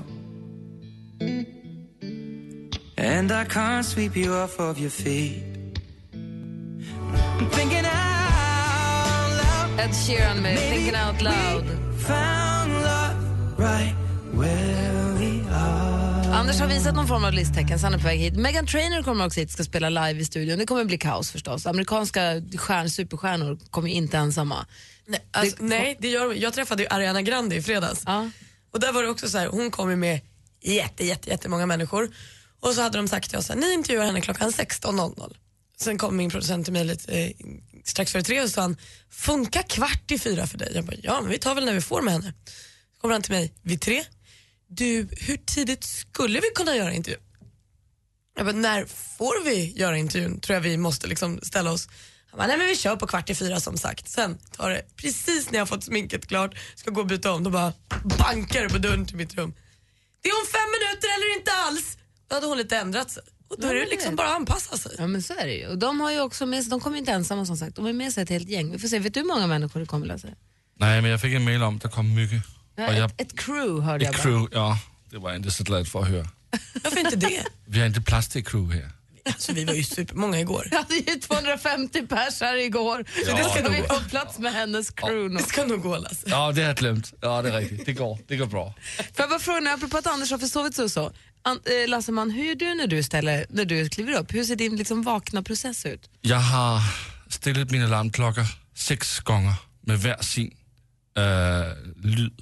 And 2.98 3.32
I 3.32 3.46
can't 3.50 3.84
sweep 3.84 4.18
you 4.18 4.44
off 4.44 4.60
of 4.60 4.80
your 4.80 4.90
feet 4.90 5.44
I'm 6.14 7.50
thinking 7.52 7.84
loud 7.84 8.11
Ed 9.80 9.96
Sheeran 10.08 10.38
med 10.42 10.58
Thinking 10.58 10.96
Out 11.08 11.22
Loud. 11.22 11.66
Found 12.08 12.74
love 12.74 13.16
right 13.58 13.96
where 14.34 15.14
we 15.20 15.50
are 15.56 16.36
Anders 16.36 16.60
har 16.60 16.68
visat 16.68 16.96
någon 16.96 17.08
form 17.08 17.24
av 17.26 17.34
listtäcken 17.34 17.80
så 17.80 17.86
han 17.86 17.94
är 17.94 17.98
på 17.98 18.04
väg 18.04 18.20
hit. 18.20 18.34
Megan 18.36 18.68
Trainor 18.68 19.04
kommer 19.04 19.26
också 19.26 19.40
hit 19.40 19.52
ska 19.52 19.64
spela 19.64 19.90
live 19.90 20.22
i 20.22 20.26
studion. 20.26 20.60
Det 20.60 20.66
kommer 20.66 20.86
bli 20.86 20.98
kaos 20.98 21.32
förstås. 21.32 21.66
Amerikanska 21.66 22.22
stjärn, 22.58 22.90
superstjärnor 22.90 23.60
kommer 23.70 23.90
ju 23.90 23.94
inte 23.96 24.18
ensamma. 24.18 24.66
Nej, 25.08 25.20
alltså, 25.32 25.56
Det- 25.60 25.64
nej 25.66 25.98
det 26.00 26.08
gör. 26.08 26.34
Jag 26.34 26.54
träffade 26.54 26.84
ju 26.84 26.90
Ariana 26.90 27.22
Grande 27.22 27.56
i 27.56 27.62
fredags. 27.62 28.04
Ja. 28.06 28.30
Och 28.74 28.80
där 28.80 28.92
var 28.92 29.04
det 29.04 29.10
också 29.10 29.30
så 29.30 29.38
här, 29.38 29.48
hon 29.48 29.72
kom 29.72 29.90
ju 29.90 29.96
med 29.96 30.20
jätte, 30.64 31.06
jätte, 31.06 31.30
jättemånga 31.30 31.66
människor. 31.66 32.10
Och 32.60 32.74
så 32.74 32.82
hade 32.82 32.98
de 32.98 33.08
sagt 33.08 33.30
till 33.30 33.38
oss, 33.40 33.46
så 33.46 33.54
här, 33.54 33.60
ni 33.60 33.74
intervjuar 33.74 34.06
henne 34.06 34.22
klockan 34.22 34.52
16.00. 34.52 35.34
Sen 35.80 35.98
kom 35.98 36.18
min 36.18 36.30
producent 36.30 36.66
till 36.66 36.74
mig 36.74 36.84
lite, 36.84 37.14
eh, 37.20 37.32
strax 37.84 38.12
före 38.12 38.24
tre 38.24 38.42
och 38.42 38.50
sa 38.50 38.62
han, 38.62 38.78
funkar 39.10 39.64
kvart 39.64 40.12
i 40.12 40.20
fyra 40.20 40.48
för 40.48 40.58
dig? 40.58 40.72
Jag 40.76 40.86
bara, 40.86 40.96
ja 41.04 41.22
men 41.22 41.30
vi 41.30 41.38
tar 41.38 41.56
väl 41.56 41.66
när 41.66 41.74
vi 41.74 41.82
får 41.82 42.02
med 42.02 42.14
henne. 42.14 42.34
Så 42.96 43.02
kommer 43.02 43.14
han 43.14 43.22
till 43.22 43.34
mig 43.34 43.54
vid 43.62 43.82
tre. 43.82 44.06
Du, 44.68 45.08
hur 45.12 45.38
tidigt 45.38 45.84
skulle 45.84 46.40
vi 46.40 46.48
kunna 46.56 46.76
göra 46.76 46.94
intervjun? 46.94 47.24
Jag 48.36 48.46
bara, 48.46 48.56
när 48.56 48.86
får 48.86 49.44
vi 49.46 49.74
göra 49.76 49.98
intervjun? 49.98 50.40
Tror 50.40 50.54
jag 50.54 50.62
vi 50.62 50.78
måste 50.78 51.08
liksom 51.08 51.40
ställa 51.44 51.72
oss. 51.72 51.88
Han 52.32 52.38
bara, 52.38 52.48
nej 52.48 52.58
men 52.58 52.68
vi 52.68 52.76
kör 52.76 52.96
på 52.96 53.08
kvart 53.08 53.30
i 53.30 53.36
fyra 53.36 53.60
som 53.60 53.78
sagt. 53.78 54.10
Sen 54.10 54.38
tar 54.38 54.70
det 54.70 54.86
precis 54.96 55.52
när 55.52 55.58
jag 55.58 55.62
har 55.62 55.68
fått 55.68 55.84
sminket 55.84 56.28
klart, 56.28 56.56
ska 56.76 56.92
gå 56.92 57.02
och 57.02 57.08
byta 57.08 57.32
om, 57.32 57.44
då 57.44 57.50
bara 57.50 57.74
bankar 58.20 58.64
det 58.64 58.70
på 58.70 58.78
dörren 58.78 59.06
till 59.06 59.16
mitt 59.16 59.36
rum. 59.36 59.54
Det 60.22 60.30
är 60.30 60.34
om 60.34 60.48
fem 60.52 60.70
minuter 60.72 61.08
eller 61.16 61.38
inte 61.38 61.52
alls. 61.52 61.98
Då 62.28 62.36
hade 62.36 62.48
hon 62.48 62.58
lite 62.58 62.78
ändrat 62.78 63.12
sig. 63.12 63.24
Och 63.52 63.62
då 63.62 63.68
är 63.68 63.74
det 63.76 63.86
liksom 63.86 64.16
bara 64.16 64.28
att 64.28 64.36
anpassa 64.36 64.78
sig. 64.78 64.92
Ja 64.98 65.08
men 65.08 65.22
så 65.24 65.34
är 65.34 65.46
det 65.48 65.54
ju. 65.54 65.68
Och 65.68 65.78
de 65.78 66.00
har 66.02 66.12
ju 66.12 66.22
också 66.22 66.46
med 66.46 66.64
sig, 66.64 66.70
de 66.70 66.80
kommer 66.80 66.98
inte 66.98 67.12
ensamma 67.12 67.46
som 67.46 67.58
sagt, 67.58 67.76
de 67.76 67.86
har 67.86 67.94
med 67.94 68.14
sig 68.14 68.24
ett 68.24 68.30
helt 68.30 68.50
gäng. 68.50 68.72
Vi 68.72 68.80
får 68.80 68.88
se, 68.88 69.00
vet 69.00 69.14
du 69.14 69.20
hur 69.20 69.28
många 69.28 69.48
människor 69.48 69.80
det 69.80 69.86
kommer 69.86 70.06
Lasse? 70.08 70.34
Nej, 70.78 71.02
men 71.02 71.12
jag 71.12 71.22
fick 71.22 71.34
en 71.34 71.44
mail 71.44 71.64
om 71.64 71.76
att 71.76 71.82
det 71.82 71.90
kom 71.90 72.16
mycket. 72.16 72.44
Ja, 72.76 72.88
Och 72.88 72.94
jag, 72.94 73.06
ett, 73.12 73.22
ett 73.22 73.40
crew 73.40 73.82
hörde 73.86 74.06
jag 74.06 74.16
ett 74.16 74.24
bara. 74.24 74.24
crew, 74.24 74.50
ja, 74.56 74.80
det 75.10 75.18
var 75.18 75.30
jag 75.30 75.38
inte 75.40 75.52
så 75.52 75.64
glad 75.64 75.88
för 75.88 76.02
att 76.02 76.08
höra. 76.08 76.28
Varför 76.84 77.00
inte 77.00 77.16
det? 77.16 77.44
Vi 77.66 77.80
har 77.80 77.88
inte 77.88 78.02
plats 78.02 78.28
till 78.30 78.46
crew 78.46 78.80
här. 78.82 78.92
Alltså, 79.26 79.54
vi 79.54 79.66
var 79.66 79.74
ju 79.74 79.84
supermånga 79.84 80.40
igår. 80.40 80.68
Vi 80.72 80.78
hade 80.78 80.96
ju 80.96 81.20
250 81.20 82.08
pers 82.08 82.42
här 82.42 82.56
igår. 82.56 83.06
Så 83.26 83.32
Ja, 83.32 83.38
det 83.38 83.44
ska 83.44 83.62
det 83.62 83.70
vi 83.70 83.88
få 83.88 84.10
plats 84.10 84.40
med 84.40 84.54
hennes 84.54 84.92
crew 84.92 85.34
nu. 85.34 85.38
Det 85.38 85.44
ska 85.44 85.66
nog 85.66 85.82
gå 85.82 85.98
Lasse. 85.98 86.26
Ja, 86.26 86.52
det 86.52 86.62
har 86.62 86.68
jag 86.68 86.78
glömt. 86.78 87.14
Ja, 87.22 87.42
det 87.42 87.50
är 87.50 87.60
riktigt. 87.60 87.86
Det 87.86 87.94
går, 87.94 88.20
det 88.28 88.36
går 88.36 88.46
bra. 88.46 88.74
Får 88.98 89.06
jag 89.18 89.30
bara 89.30 89.40
fråga, 89.40 89.74
apropå 89.74 89.98
att 89.98 90.08
Anders 90.08 90.32
har 90.32 90.38
försovit 90.38 90.76
sig 90.76 90.86
och 90.86 90.92
så. 90.92 91.12
An, 91.44 91.60
eh, 91.66 91.90
Lasseman, 91.90 92.32
hur 92.32 92.44
gör 92.44 92.56
du 92.56 92.76
när 92.76 92.88
du, 92.88 93.04
ställer, 93.04 93.46
när 93.50 93.66
du 93.66 93.90
kliver 93.90 94.14
upp? 94.20 94.34
Hur 94.34 94.44
ser 94.44 94.56
din 94.56 94.76
liksom, 94.76 95.04
vakna 95.04 95.42
process 95.44 95.86
ut? 95.86 96.10
Jag 96.22 96.38
har 96.38 96.82
ställt 97.30 97.72
mina 97.72 97.88
larmklockor 97.88 98.46
sex 98.76 99.20
gånger 99.20 99.54
med 99.82 100.00
var 100.00 100.24
sin 100.24 100.54
äh, 101.18 102.04
lyd. 102.04 102.42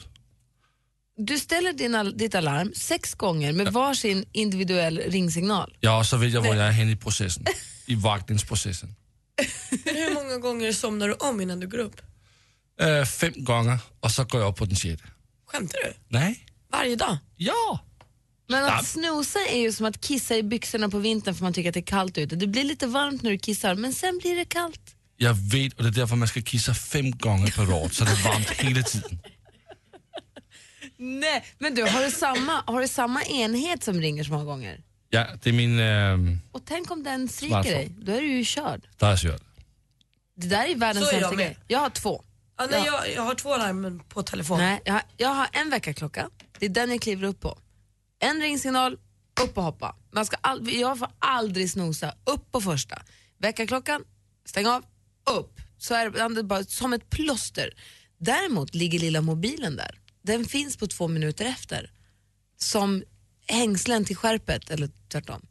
Du 1.26 1.40
ställer 1.40 1.74
din, 1.74 1.96
al- 1.96 2.18
ditt 2.18 2.36
alarm 2.36 2.72
sex 2.76 3.14
gånger 3.14 3.54
med 3.54 3.74
varsin 3.74 4.26
individuell 4.32 4.98
ringsignal. 4.98 5.78
Ja, 5.80 5.98
och 6.00 6.06
så 6.06 6.18
vet 6.18 6.34
jag 6.34 6.42
var 6.42 6.56
jag 6.56 6.68
är 6.68 6.72
henne 6.72 6.92
i 6.92 6.96
processen. 6.96 7.46
I 7.86 7.96
vakningsprocessen. 7.96 8.96
Men 9.86 9.96
hur 9.96 10.14
många 10.14 10.38
gånger 10.38 10.72
somnar 10.74 11.08
du 11.08 11.14
om 11.14 11.42
innan 11.42 11.60
du 11.60 11.68
går 11.68 11.78
upp? 11.78 12.02
Äh, 12.82 13.06
fem 13.06 13.34
gånger 13.36 13.78
och 14.00 14.12
så 14.12 14.24
går 14.24 14.42
jag 14.42 14.50
upp 14.52 14.58
på 14.58 14.66
den 14.66 14.76
sjätte. 14.76 15.04
Skämtar 15.46 15.80
du? 15.84 15.94
Nej. 16.08 16.46
Varje 16.72 16.96
dag? 16.96 17.18
Ja. 17.36 17.80
Men 18.48 18.64
att 18.64 18.86
snosa 18.88 19.40
är 19.40 19.60
ju 19.60 19.72
som 19.72 19.86
att 19.86 20.02
kissa 20.02 20.36
i 20.38 20.44
byxorna 20.44 20.90
på 20.90 20.98
vintern 21.00 21.36
för 21.36 21.44
man 21.44 21.54
tycker 21.54 21.70
att 21.70 21.74
det 21.74 21.80
är 21.80 21.86
kallt 21.98 22.18
ute. 22.18 22.36
Det 22.36 22.48
blir 22.48 22.64
lite 22.64 22.88
varmt 22.88 23.22
när 23.22 23.32
du 23.32 23.38
kissar, 23.38 23.76
men 23.76 23.94
sen 23.94 24.18
blir 24.22 24.36
det 24.36 24.46
kallt. 24.46 24.96
Jag 25.18 25.34
vet 25.34 25.74
och 25.74 25.84
det 25.84 25.90
är 25.90 25.94
därför 25.94 26.16
man 26.16 26.28
ska 26.28 26.42
kissa 26.42 26.74
fem 26.74 27.12
gånger 27.12 27.52
per 27.52 27.74
år 27.74 27.90
så 27.90 28.04
det 28.04 28.12
är 28.12 28.24
varmt 28.24 28.50
hela 28.50 28.84
tiden. 28.84 29.20
Nej, 31.01 31.46
men 31.58 31.75
du, 31.75 31.84
har 31.84 32.03
du 32.06 32.12
samma, 32.12 32.63
har 32.68 32.82
du 32.82 32.88
samma 32.88 33.24
enhet 33.24 33.84
som 33.84 34.01
ringer 34.01 34.24
så 34.24 34.32
många 34.32 34.44
gånger? 34.46 34.84
Ja, 35.10 35.25
det 35.44 35.50
är 35.50 35.53
min... 35.53 35.79
Äh, 35.79 36.38
Och 36.51 36.62
tänk 36.65 36.91
om 36.91 37.03
den 37.03 37.27
sviker 37.27 37.50
Smartphone. 37.53 37.75
dig, 37.77 37.91
då 38.01 38.12
är 38.12 38.22
du 38.22 38.27
ju 38.27 38.44
körd. 38.46 38.88
där 38.98 39.12
är 39.12 39.18
kört. 39.18 39.41
Det 40.36 40.48
där 40.48 40.65
är 40.65 40.75
världens 40.75 41.06
Så 41.10 41.12
är 41.12 41.13
jag 41.13 41.22
sämsta 41.22 41.38
med. 41.38 41.46
grej. 41.46 41.58
Jag 41.68 41.79
har 41.79 41.89
två. 41.89 42.24
Ja, 42.58 42.68
nej, 42.72 42.84
Ja. 42.86 43.06
jag, 43.06 43.15
jag 43.15 43.22
har 43.22 43.36
två 43.36 43.58
larm 43.58 44.01
på 44.10 44.24
telefon. 44.24 44.58
Nej, 44.58 44.82
jag 44.86 44.94
har, 44.94 45.01
jag 45.18 45.29
har 45.29 45.48
en 45.51 45.70
väckarklocka, 45.70 46.29
det 46.60 46.65
är 46.65 46.70
den 46.70 46.89
jag 46.91 47.01
kliver 47.01 47.27
upp 47.27 47.39
på. 47.41 47.58
En 48.20 48.41
ringsignal, 48.41 48.98
upp 49.44 49.58
och 49.58 49.63
hoppa. 49.63 49.96
Man 50.12 50.25
ska 50.25 50.38
all, 50.41 50.74
jag 50.74 51.00
får 51.00 51.08
aldrig 51.20 51.72
snosa, 51.72 52.13
upp 52.24 52.51
på 52.51 52.62
första. 52.62 53.01
Väckarklockan, 53.38 54.03
stäng 54.46 54.68
av, 54.68 54.84
upp. 55.39 55.62
Så 55.77 55.94
är 55.96 56.10
det 56.10 56.29
det 56.36 56.39
är 56.39 56.44
bara 56.44 56.63
som 56.63 56.94
ett 56.94 57.10
plåster. 57.10 57.74
Däremot 58.18 58.75
ligger 58.75 59.00
lilla 59.00 59.22
mobilen 59.22 59.75
där. 59.75 60.00
Den 60.29 60.45
finns 60.45 60.77
på 60.77 60.88
två 60.88 61.07
minuter 61.07 61.45
efter. 61.45 61.91
Som 62.57 63.03
hängslen 63.48 64.05
till 64.05 64.15
skärpet, 64.15 64.69
eller 64.69 64.89
tvärtom. 65.07 65.45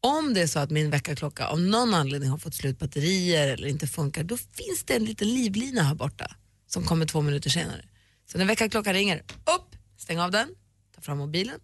Om 0.00 0.34
det 0.34 0.40
är 0.40 0.46
så 0.46 0.58
att 0.58 0.70
min 0.70 0.90
väckarklocka 0.90 1.46
av 1.46 1.60
någon 1.60 1.94
anledning 1.94 2.30
har 2.30 2.38
fått 2.38 2.54
slut 2.54 2.78
batterier 2.78 3.48
eller 3.48 3.68
inte 3.68 3.86
funkar, 3.86 4.24
då 4.24 4.36
finns 4.36 4.84
det 4.84 4.94
en 4.96 5.04
liten 5.04 5.28
livlina 5.34 5.82
här 5.82 5.94
borta 5.94 6.36
som 6.66 6.84
kommer 6.84 7.06
två 7.06 7.20
minuter 7.20 7.50
senare. 7.50 7.84
Så 8.26 8.38
när 8.38 8.44
väckarklockan 8.44 8.92
ringer, 8.94 9.18
upp, 9.56 9.76
stäng 9.96 10.20
av 10.20 10.30
den, 10.30 10.48
ta 10.94 11.00
fram 11.00 11.18
mobilen, 11.18 11.60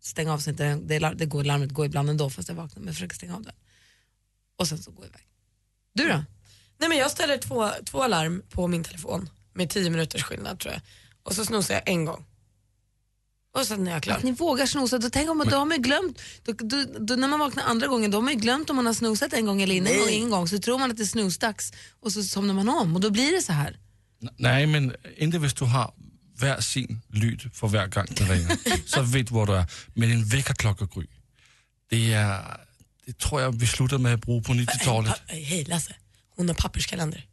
stäng 0.00 0.28
av 0.28 0.38
så 0.38 0.50
inte 0.50 0.64
den- 0.64 0.86
det, 0.86 0.98
det 1.16 1.26
går, 1.26 1.44
larmet 1.44 1.70
går 1.70 1.86
ibland 1.86 2.10
ändå 2.10 2.30
fast 2.30 2.48
jag 2.48 2.56
vaknar, 2.56 2.82
men 2.82 2.94
försök 2.94 3.14
stänga 3.14 3.36
av 3.36 3.42
den. 3.42 3.54
Och 4.58 4.68
sen 4.68 4.78
så 4.78 4.90
gå 4.90 5.04
iväg. 5.04 5.26
Du 5.94 6.08
då? 6.08 6.24
Nej, 6.78 6.88
men 6.88 6.98
jag 6.98 7.10
ställer 7.10 7.38
två, 7.38 7.70
två 7.84 8.02
alarm 8.02 8.42
på 8.50 8.66
min 8.68 8.84
telefon 8.84 9.30
med 9.52 9.70
tio 9.70 9.90
minuters 9.90 10.22
skillnad 10.22 10.58
tror 10.58 10.72
jag. 10.74 10.82
Och 11.22 11.34
så 11.34 11.44
snosar 11.44 11.74
jag 11.74 11.82
en 11.88 12.04
gång. 12.04 12.24
Och 13.54 13.66
sen 13.66 13.86
är 13.86 13.92
jag 13.92 14.02
klar. 14.02 14.16
Att 14.16 14.22
ni 14.22 14.32
vågar 14.32 14.66
snosa, 14.66 14.98
då, 14.98 15.10
tänk 15.10 15.30
om, 15.30 15.44
då 15.50 15.56
har 15.56 15.64
man 15.64 15.76
ju 15.76 15.82
glömt, 15.82 16.18
då, 16.44 16.52
då, 16.52 16.84
då, 16.98 17.16
när 17.16 17.28
man 17.28 17.38
vaknar 17.40 17.64
andra 17.64 17.86
gången, 17.86 18.10
då 18.10 18.16
har 18.18 18.22
man 18.22 18.32
ju 18.32 18.38
glömt 18.40 18.70
om 18.70 18.76
man 18.76 18.86
har 18.86 18.94
snosat 18.94 19.32
en 19.32 19.46
gång 19.46 19.62
eller 19.62 19.74
innan 19.74 19.92
Nej. 19.92 20.20
en 20.22 20.30
gång, 20.30 20.48
så 20.48 20.58
tror 20.58 20.78
man 20.78 20.90
att 20.90 20.96
det 20.96 21.02
är 21.02 21.06
snusdags 21.06 21.72
och 22.00 22.12
så 22.12 22.22
somnar 22.22 22.54
man 22.54 22.68
om 22.68 22.94
och 22.94 23.00
då 23.00 23.10
blir 23.10 23.32
det 23.32 23.42
så 23.42 23.52
här. 23.52 23.78
Nej, 24.36 24.66
men 24.66 24.94
inte 25.16 25.38
hvis 25.38 25.54
du 25.54 25.64
har 25.64 25.94
hver 26.36 26.60
sin 26.60 27.00
lyd 27.08 27.54
för 27.54 27.68
varje 27.68 27.88
gång 27.88 28.06
den 28.16 28.28
ringer. 28.28 28.58
så 28.88 29.02
vet 29.02 29.26
du 29.28 29.34
var 29.34 29.46
du 29.46 29.54
är. 29.54 29.66
Men 29.94 30.10
en 30.10 30.24
väckarklocka, 30.24 30.88
Gry, 30.94 31.06
det, 31.90 32.12
är, 32.12 32.60
det 33.06 33.18
tror 33.18 33.40
jag 33.40 33.52
vi 33.60 33.66
slutade 33.66 34.02
med 34.02 34.14
att 34.14 34.20
bruka 34.20 34.46
på 34.46 34.52
90-talet. 34.52 35.10
Pa- 35.26 35.34
Hej 35.34 35.64
Lasse, 35.64 35.94
hon 36.36 36.48
har 36.48 36.54
papperskalender. 36.54 37.26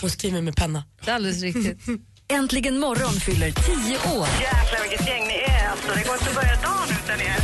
Hon 0.00 0.10
skriver 0.10 0.42
med 0.42 0.56
penna. 0.56 0.84
Det 1.04 1.10
är 1.10 1.14
alldeles 1.14 1.42
riktigt. 1.42 1.78
Äntligen 2.32 2.78
morgon 2.78 3.12
fyller 3.12 3.50
10 3.50 3.72
år. 4.18 4.26
Jäklar 4.40 4.80
vilket 4.88 5.06
gäng 5.08 5.26
ni 5.26 5.34
är 5.34 5.68
alltså. 5.70 5.88
Det 5.94 6.04
går 6.04 6.14
inte 6.14 6.28
att 6.28 6.34
börja 6.34 6.54
dagen 6.54 6.88
utan 7.04 7.20
er. 7.20 7.36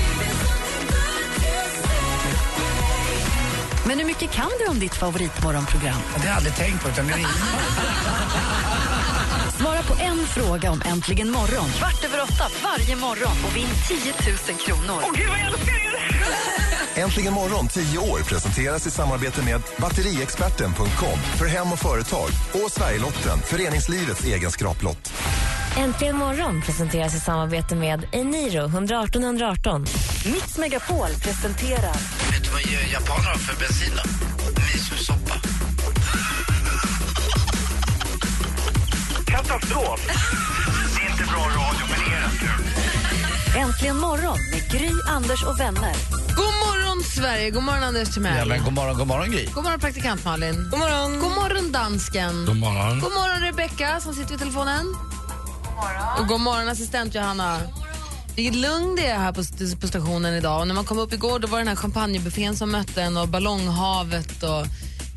Men 3.87 3.99
hur 3.99 4.07
mycket 4.07 4.31
kan 4.31 4.51
du 4.59 4.67
om 4.67 4.79
ditt 4.79 4.95
favoritmorgonprogram? 4.95 6.01
Det 6.15 6.21
har 6.21 6.27
jag 6.27 6.37
aldrig 6.37 6.57
tänkt 6.57 6.83
på. 6.83 6.89
Utan 6.89 7.07
det 7.07 7.13
är 7.13 7.19
Svara 9.59 9.83
på 9.83 9.95
en 10.03 10.27
fråga 10.27 10.71
om 10.71 10.83
Äntligen 10.85 11.31
morgon 11.31 11.69
kvart 11.79 12.05
över 12.05 12.23
åtta 12.23 12.45
varje 12.63 12.97
morgon 12.97 13.37
och 13.47 13.57
vinn 13.57 13.69
10 13.89 13.97
000 14.53 14.59
kronor. 14.67 15.03
Åh 15.05 15.11
gud 15.17 15.29
vad 15.29 15.39
jag 15.39 15.47
älskar 15.47 15.73
er! 15.73 15.84
Äntligen 16.97 17.33
morgon 17.33 17.69
10 17.69 17.99
år 17.99 18.19
presenteras 18.19 18.87
i 18.87 18.91
samarbete 18.91 19.43
med 19.43 19.63
batteriexperten.com 19.79 21.19
för 21.39 21.47
hem 21.47 21.73
och 21.73 21.79
företag 21.79 22.29
och 22.53 22.71
Sverigelotten, 22.71 23.39
föreningslivets 23.39 24.25
egen 24.25 24.51
skraplott. 24.51 25.13
Äntligen 25.79 26.17
morgon 26.17 26.63
presenteras 26.63 27.15
i 27.15 27.21
samarbete 27.21 27.77
med 27.77 28.07
Eniro 28.13 28.65
118 28.65 29.23
118. 29.25 29.87
Mix 30.33 30.59
Megapol 30.59 31.09
presenterar 31.23 31.95
Vet 32.31 32.45
du 32.45 32.51
vad 32.51 32.61
japaner 32.93 33.29
har 33.29 33.39
för 33.39 33.59
bensin 33.61 33.93
då? 33.97 34.11
Misosoppa. 34.75 35.35
Katastrof! 39.27 40.01
Det 40.97 41.07
är 41.07 41.11
inte 41.11 41.25
bra 41.33 41.45
radio, 41.45 41.87
men 41.91 42.11
det 42.11 42.17
är 42.17 42.21
rätt 42.21 42.41
kul. 42.41 42.84
Äntligen 43.57 43.97
morgon 43.97 44.39
med 44.51 44.71
Gry, 44.71 44.91
Anders 45.09 45.45
och 45.45 45.61
vänner. 45.61 45.95
God 46.37 46.55
morgon 46.67 47.03
Sverige, 47.05 47.51
god 47.51 47.63
morgon 47.63 47.83
Anders 47.83 48.15
Timell. 48.15 48.39
Ja, 48.39 48.45
men 48.45 48.65
god 48.65 48.73
morgon, 48.73 48.99
god 48.99 49.07
morgon 49.07 49.31
Gry. 49.31 49.45
God 49.55 49.65
morgon 49.65 49.81
praktikant 49.81 50.25
Malin. 50.25 50.69
God 50.71 50.79
morgon. 50.79 51.21
God 51.21 51.33
morgon 51.33 51.73
dansken. 51.73 52.45
God 52.47 52.57
morgon. 52.57 53.01
God 53.01 53.13
morgon 53.13 53.41
Rebecka 53.41 54.01
som 54.01 54.15
sitter 54.15 54.31
vid 54.31 54.39
telefonen. 54.39 54.85
God 54.87 55.75
morgon. 55.75 56.21
Och 56.21 56.29
god 56.29 56.41
morgon 56.41 56.69
assistent 56.69 57.15
Johanna. 57.15 57.61
Vilket 58.37 58.55
lugn 58.57 58.97
det 58.97 59.07
är 59.07 59.19
här 59.19 59.33
på, 59.33 59.43
på 59.81 59.89
stationen 59.89 60.35
idag. 60.35 60.61
Och 60.61 60.69
när 60.69 60.75
man 60.75 60.85
kom 60.85 60.99
upp 60.99 61.13
igår 61.13 61.39
då 61.39 61.49
var 61.49 61.59
det 61.59 61.65
den 61.65 61.69
här 61.69 61.77
champagnebuffén 61.77 62.57
som 62.57 62.71
mötte 62.71 63.03
en 63.03 63.17
och 63.17 63.29
ballonghavet 63.29 64.43
och 64.43 64.67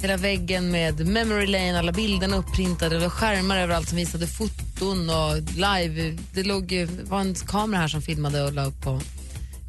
hela 0.02 0.18
väggen 0.18 0.72
med 0.72 1.08
memory 1.08 1.48
lane, 1.48 1.80
alla 1.80 1.92
bilderna 1.92 2.38
uppprintade. 2.38 2.96
Det 2.96 3.02
var 3.02 3.10
skärmar 3.10 3.58
överallt 3.58 3.90
som 3.90 3.98
visade 3.98 4.28
foton 4.28 5.10
och 5.10 5.38
live. 5.56 6.18
Det 6.34 6.44
låg, 6.44 6.88
var 7.04 7.20
en 7.22 7.36
kamera 7.36 7.82
här 7.82 7.88
som 7.88 8.02
filmade 8.02 8.44
och 8.44 8.54
la 8.54 8.66
upp 8.66 8.82
på 8.82 9.02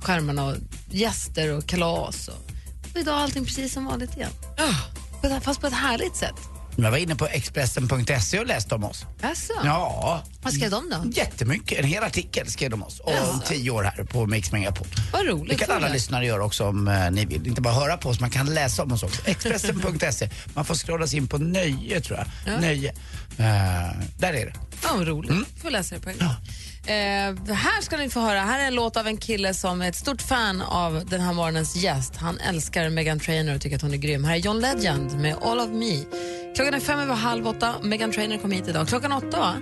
skärmarna 0.02 0.44
och 0.46 0.54
gäster 0.90 1.52
och 1.56 1.66
kalas. 1.66 2.28
Och, 2.28 2.34
och 2.94 3.00
idag 3.00 3.14
är 3.18 3.22
allting 3.22 3.44
precis 3.44 3.72
som 3.72 3.84
vanligt 3.84 4.16
igen. 4.16 4.30
Ett- 5.22 5.44
Fast 5.44 5.60
på 5.60 5.66
ett 5.66 5.72
härligt 5.72 6.16
sätt. 6.16 6.34
Jag 6.82 6.90
var 6.90 6.98
inne 6.98 7.16
på 7.16 7.26
Expressen.se 7.26 8.38
och 8.38 8.46
läste 8.46 8.74
om 8.74 8.84
oss. 8.84 9.04
Alltså. 9.22 9.52
Ja. 9.64 10.22
Vad 10.42 10.52
skrev 10.52 10.70
de 10.70 10.90
då? 10.90 11.10
Jättemycket. 11.12 11.78
En 11.78 11.84
hel 11.84 12.02
artikel 12.04 12.50
skrev 12.50 12.70
de 12.70 12.82
oss. 12.82 13.00
Om 13.04 13.40
tio 13.46 13.70
år 13.70 13.82
här 13.82 14.04
på 14.04 14.26
Mix 14.26 14.52
Megapol. 14.52 14.86
Vad 15.12 15.26
roligt. 15.26 15.58
Det 15.58 15.64
kan 15.64 15.70
alla 15.76 15.80
Roligt. 15.86 15.92
lyssnare 15.92 16.26
göra 16.26 16.44
också 16.44 16.66
om 16.66 16.88
eh, 16.88 17.10
ni 17.10 17.24
vill. 17.24 17.46
Inte 17.46 17.60
bara 17.60 17.74
höra 17.74 17.96
på 17.96 18.08
oss, 18.08 18.20
man 18.20 18.30
kan 18.30 18.54
läsa 18.54 18.82
om 18.82 18.92
oss 18.92 19.02
också. 19.02 19.22
Expressen.se. 19.24 20.30
Man 20.54 20.64
får 20.64 20.74
scrolla 20.74 21.06
sig 21.06 21.18
in 21.18 21.28
på 21.28 21.38
nöje 21.38 22.00
tror 22.00 22.18
jag. 22.18 22.54
Ja. 22.54 22.60
Nöje. 22.60 22.88
Eh, 23.38 23.98
där 24.18 24.32
är 24.32 24.46
det. 24.46 24.52
Ja, 24.82 24.88
vad 24.96 25.08
roligt. 25.08 25.30
Mm. 25.30 25.44
får 25.62 25.70
läsa 25.70 25.94
det 25.94 26.00
på 26.00 26.10
en 26.10 26.18
gång. 26.18 26.28
Eh, 26.88 27.54
här 27.54 27.80
ska 27.82 27.96
ni 27.96 28.08
få 28.10 28.20
höra. 28.20 28.40
Här 28.40 28.60
är 28.60 28.66
en 28.66 28.74
låt 28.74 28.96
av 28.96 29.06
en 29.06 29.16
kille 29.16 29.54
som 29.54 29.82
är 29.82 29.88
ett 29.88 29.96
stort 29.96 30.22
fan 30.22 30.62
av 30.62 31.04
den 31.06 31.20
här 31.20 31.32
morgonens 31.32 31.76
gäst. 31.76 32.16
Han 32.16 32.38
älskar 32.38 32.90
Megan 32.90 33.20
Trainor 33.20 33.54
och 33.54 33.60
tycker 33.60 33.76
att 33.76 33.82
hon 33.82 33.92
är 33.92 33.96
grym. 33.96 34.24
Här 34.24 34.34
är 34.34 34.38
John 34.38 34.60
Legend 34.60 35.20
med 35.20 35.36
All 35.42 35.60
of 35.60 35.68
Me. 35.68 36.04
Klockan 36.56 36.74
är 36.74 36.80
fem 36.80 36.98
över 36.98 37.14
halv 37.14 37.48
åtta. 37.48 37.74
Megan 37.82 38.12
Trainor 38.12 38.38
kom 38.38 38.50
hit 38.50 38.68
idag. 38.68 38.88
Klockan 38.88 39.12
åtta, 39.12 39.40
va? 39.40 39.54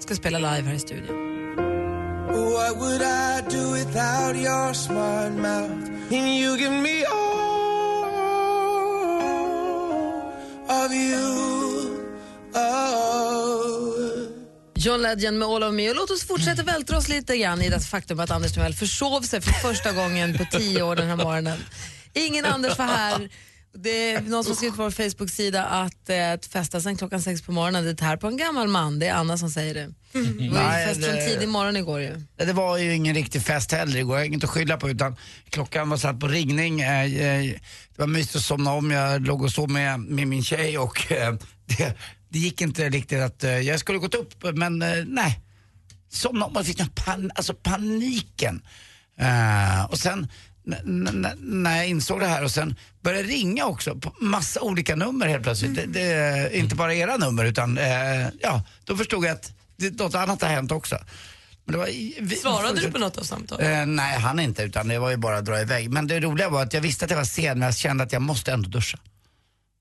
Ska 0.00 0.14
spela 0.14 0.38
live 0.38 0.68
här 0.68 0.74
i 0.74 0.78
studion. 0.78 1.34
What 2.26 2.76
would 2.76 3.02
I 3.02 3.56
do 3.56 3.72
without 3.72 4.36
your 4.36 4.72
smart 4.72 5.32
mouth? 5.32 5.72
And 6.10 6.28
you 6.28 6.56
give 6.58 6.70
me 6.72 7.04
all 7.04 7.23
John 14.84 15.02
Legend 15.02 15.38
med 15.38 15.48
All 15.48 15.62
of 15.62 15.74
Me. 15.74 15.90
Och 15.90 15.96
låt 15.96 16.10
oss 16.10 16.24
fortsätta 16.26 16.62
vältra 16.62 16.96
oss 16.98 17.08
lite 17.08 17.36
grann 17.36 17.62
i 17.62 17.68
det 17.68 17.80
faktum 17.80 18.20
att 18.20 18.30
Anders 18.30 18.52
Timell 18.52 18.74
försov 18.74 19.22
sig 19.22 19.40
för 19.40 19.52
första 19.52 19.92
gången 19.92 20.38
på 20.38 20.44
tio 20.58 20.82
år 20.82 20.96
den 20.96 21.08
här 21.08 21.16
morgonen. 21.16 21.58
Ingen 22.12 22.44
Anders 22.44 22.78
var 22.78 22.84
här. 22.86 23.28
Det 23.76 24.12
är 24.12 24.20
någon 24.20 24.44
som 24.44 24.54
skrivit 24.56 24.76
på 24.76 24.82
vår 24.82 24.90
Facebook-sida 24.90 25.64
att 25.64 26.08
eh, 26.10 26.32
att 26.32 26.46
festa 26.46 26.80
sen 26.80 26.96
klockan 26.96 27.22
sex 27.22 27.42
på 27.42 27.52
morgonen, 27.52 27.84
det 27.84 27.94
tär 27.94 28.16
på 28.16 28.26
en 28.26 28.36
gammal 28.36 28.68
man. 28.68 28.98
Det 28.98 29.06
är 29.06 29.14
Anna 29.14 29.38
som 29.38 29.50
säger 29.50 29.74
det. 29.74 29.80
Det 30.12 30.18
var 30.20 30.26
ju 30.28 30.50
Nej, 30.50 30.86
fest 30.86 31.04
från 31.06 31.14
det- 31.14 31.26
tidig 31.28 31.48
morgon 31.48 31.76
igår 31.76 32.00
ju. 32.00 32.20
Det 32.36 32.52
var 32.52 32.78
ju 32.78 32.94
ingen 32.94 33.14
riktig 33.14 33.42
fest 33.42 33.72
heller 33.72 33.96
igår, 33.98 34.16
jag 34.16 34.20
har 34.20 34.26
inget 34.26 34.44
att 34.44 34.50
skylla 34.50 34.76
på 34.76 34.90
utan 34.90 35.16
klockan 35.50 35.88
var 35.90 35.96
satt 35.96 36.20
på 36.20 36.28
ringning. 36.28 36.80
Eh, 36.80 37.04
eh, 37.04 37.42
Det 37.96 37.98
var 37.98 38.06
mysigt 38.06 38.36
att 38.36 38.42
somna 38.42 38.72
om, 38.72 38.90
jag 38.90 39.26
låg 39.26 39.42
och 39.42 39.50
sov 39.52 39.70
med, 39.70 40.00
med 40.00 40.28
min 40.28 40.44
tjej 40.44 40.78
och 40.78 41.12
eh, 41.12 41.34
det, 41.66 41.94
det 42.34 42.40
gick 42.40 42.60
inte 42.60 42.88
riktigt 42.88 43.20
att, 43.20 43.44
eh, 43.44 43.50
jag 43.58 43.80
skulle 43.80 43.98
gått 43.98 44.14
upp 44.14 44.44
men 44.54 44.82
eh, 44.82 45.04
nej. 45.06 45.40
Somna 46.08 46.44
om, 46.46 46.52
jag 46.54 46.66
fick 46.66 46.94
pan, 46.94 47.30
alltså 47.34 47.54
paniken. 47.54 48.62
Eh, 49.18 49.84
och 49.84 49.98
sen 49.98 50.28
när 51.38 51.76
jag 51.76 51.88
insåg 51.88 52.20
det 52.20 52.26
här 52.26 52.44
och 52.44 52.50
sen 52.50 52.76
började 53.02 53.22
det 53.22 53.28
ringa 53.34 53.66
också 53.66 53.94
på 53.96 54.14
massa 54.20 54.60
olika 54.60 54.96
nummer 54.96 55.26
helt 55.28 55.42
plötsligt. 55.42 55.74
Det, 55.74 55.86
det 55.86 56.00
är 56.00 56.50
inte 56.56 56.74
bara 56.74 56.94
era 56.94 57.16
nummer 57.16 57.44
utan 57.44 57.78
eh, 57.78 58.28
ja, 58.40 58.62
då 58.84 58.96
förstod 58.96 59.24
jag 59.24 59.32
att 59.32 59.52
det, 59.76 59.98
något 59.98 60.14
annat 60.14 60.42
har 60.42 60.48
hänt 60.48 60.72
också. 60.72 60.98
Men 61.64 61.72
det 61.72 61.78
var, 61.78 61.86
vi- 62.20 62.36
Svarade 62.36 62.80
du 62.80 62.90
på 62.92 62.98
något 62.98 63.18
av 63.18 63.22
samtalet? 63.22 63.66
Eh, 63.66 63.86
nej, 63.86 64.18
han 64.20 64.40
inte 64.40 64.62
utan 64.62 64.88
det 64.88 64.98
var 64.98 65.10
ju 65.10 65.16
bara 65.16 65.38
att 65.38 65.44
dra 65.44 65.60
iväg. 65.60 65.90
Men 65.90 66.06
det 66.06 66.20
roliga 66.20 66.48
var 66.48 66.62
att 66.62 66.72
jag 66.74 66.80
visste 66.80 67.04
att 67.04 67.10
jag 67.10 67.18
var 67.18 67.24
sen 67.24 67.58
men 67.58 67.66
jag 67.66 67.76
kände 67.76 68.04
att 68.04 68.12
jag 68.12 68.22
måste 68.22 68.52
ändå 68.52 68.68
duscha. 68.68 68.98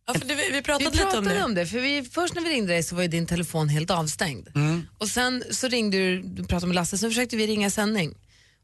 Ja, 0.07 0.13
vi, 0.25 0.35
vi 0.35 0.51
Vi 0.51 0.61
pratade 0.61 0.91
pratade 0.91 1.05
lite 1.05 1.17
om 1.17 1.25
det. 1.25 1.43
om 1.43 1.55
det, 1.55 1.65
för 1.65 1.79
vi, 1.79 2.03
först 2.11 2.33
när 2.35 2.41
vi 2.41 2.49
ringde 2.49 2.73
dig 2.73 2.83
så 2.83 2.95
var 2.95 3.01
ju 3.01 3.07
din 3.07 3.25
telefon 3.27 3.69
helt 3.69 3.91
avstängd. 3.91 4.47
Mm. 4.55 4.87
Och 4.97 5.07
sen 5.07 5.43
så 5.51 5.67
ringde 5.67 5.97
du, 5.97 6.21
du 6.21 6.43
pratade 6.43 6.67
med 6.67 6.75
Lasse, 6.75 6.97
så 6.97 7.07
försökte 7.09 7.35
vi 7.37 7.47
ringa 7.47 7.69
sändning. 7.69 8.17